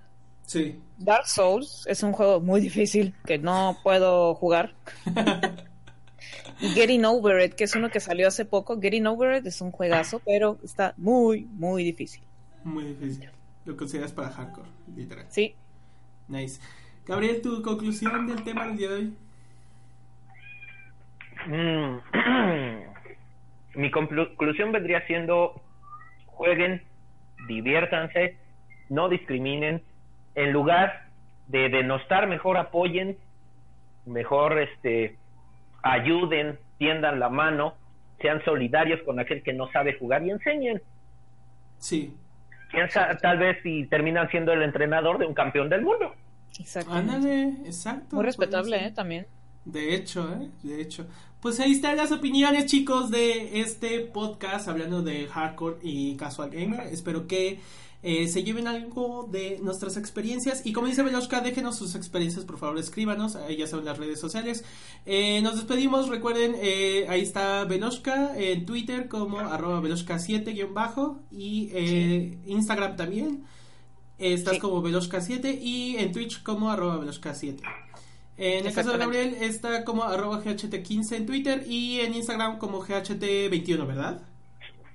[0.46, 0.80] Sí.
[0.96, 4.74] Dark Souls es un juego muy difícil que no puedo jugar.
[6.60, 8.80] y Getting Over It, que es uno que salió hace poco.
[8.80, 12.22] Getting Over It es un juegazo, pero está muy, muy difícil.
[12.64, 13.28] Muy difícil.
[13.66, 15.26] Lo consideras para hardcore, literal.
[15.28, 15.54] Sí.
[16.28, 16.60] Nice.
[17.04, 19.14] Gabriel, ¿tu conclusión del tema del día de hoy?
[21.46, 21.98] Mm.
[23.74, 25.60] Mi conclusión vendría siendo
[26.26, 26.82] jueguen,
[27.46, 28.38] diviértanse,
[28.88, 29.82] no discriminen,
[30.34, 31.08] en lugar
[31.48, 33.16] de denostar, mejor apoyen,
[34.06, 35.16] mejor este
[35.82, 37.74] ayuden, tiendan la mano,
[38.20, 40.80] sean solidarios con aquel que no sabe jugar y enseñen.
[41.78, 42.14] Sí,
[43.20, 46.14] tal vez si terminan siendo el entrenador de un campeón del mundo.
[46.58, 46.92] Exacto.
[46.92, 48.16] Ándale, exacto.
[48.16, 48.90] Muy respetable, ¿eh?
[48.90, 49.26] También.
[49.66, 50.48] De hecho, ¿eh?
[50.62, 51.06] De hecho.
[51.42, 56.86] Pues ahí están las opiniones, chicos, de este podcast hablando de hardcore y casual gamer.
[56.92, 57.60] Espero que
[58.02, 60.64] eh, se lleven algo de nuestras experiencias.
[60.64, 64.64] Y como dice Veloshka, déjenos sus experiencias, por favor, escríbanos, ya saben las redes sociales.
[65.04, 71.70] Eh, nos despedimos, recuerden, eh, ahí está Veloshka en Twitter como arroba Veloshka7 bajo y
[72.46, 73.44] Instagram también.
[74.18, 77.85] Estás como Veloshka7 y en Twitch como arroba Veloshka7.
[78.38, 82.82] En el caso de Gabriel está como arroba GHT15 en Twitter y en Instagram como
[82.82, 84.22] GHT21, ¿verdad?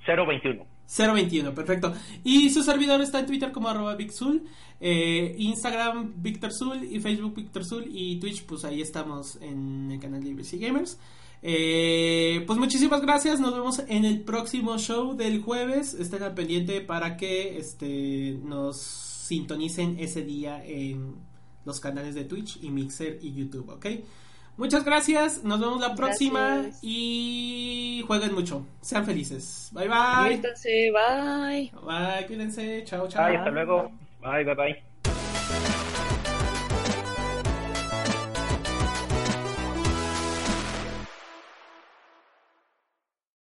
[0.05, 0.65] 021.
[0.97, 1.93] 021, perfecto.
[2.23, 4.43] Y su servidor está en Twitter como arroba BigZul,
[4.79, 10.33] eh, Instagram VictorZul y Facebook VictorZul y Twitch, pues ahí estamos en el canal de
[10.33, 10.99] BBC Gamers.
[11.43, 15.93] Eh, pues muchísimas gracias, nos vemos en el próximo show del jueves.
[15.93, 21.15] Estén al pendiente para que este, nos sintonicen ese día en
[21.65, 23.85] los canales de Twitch y Mixer y YouTube, ¿ok?
[24.57, 29.69] Muchas gracias, nos vemos la próxima y jueguen mucho, sean felices.
[29.71, 30.37] Bye bye.
[30.37, 31.71] Cuídense, bye.
[31.81, 33.27] Bye, cuídense, chao, chao.
[33.27, 33.91] Bye, hasta luego.
[34.21, 34.90] Bye, bye, bye.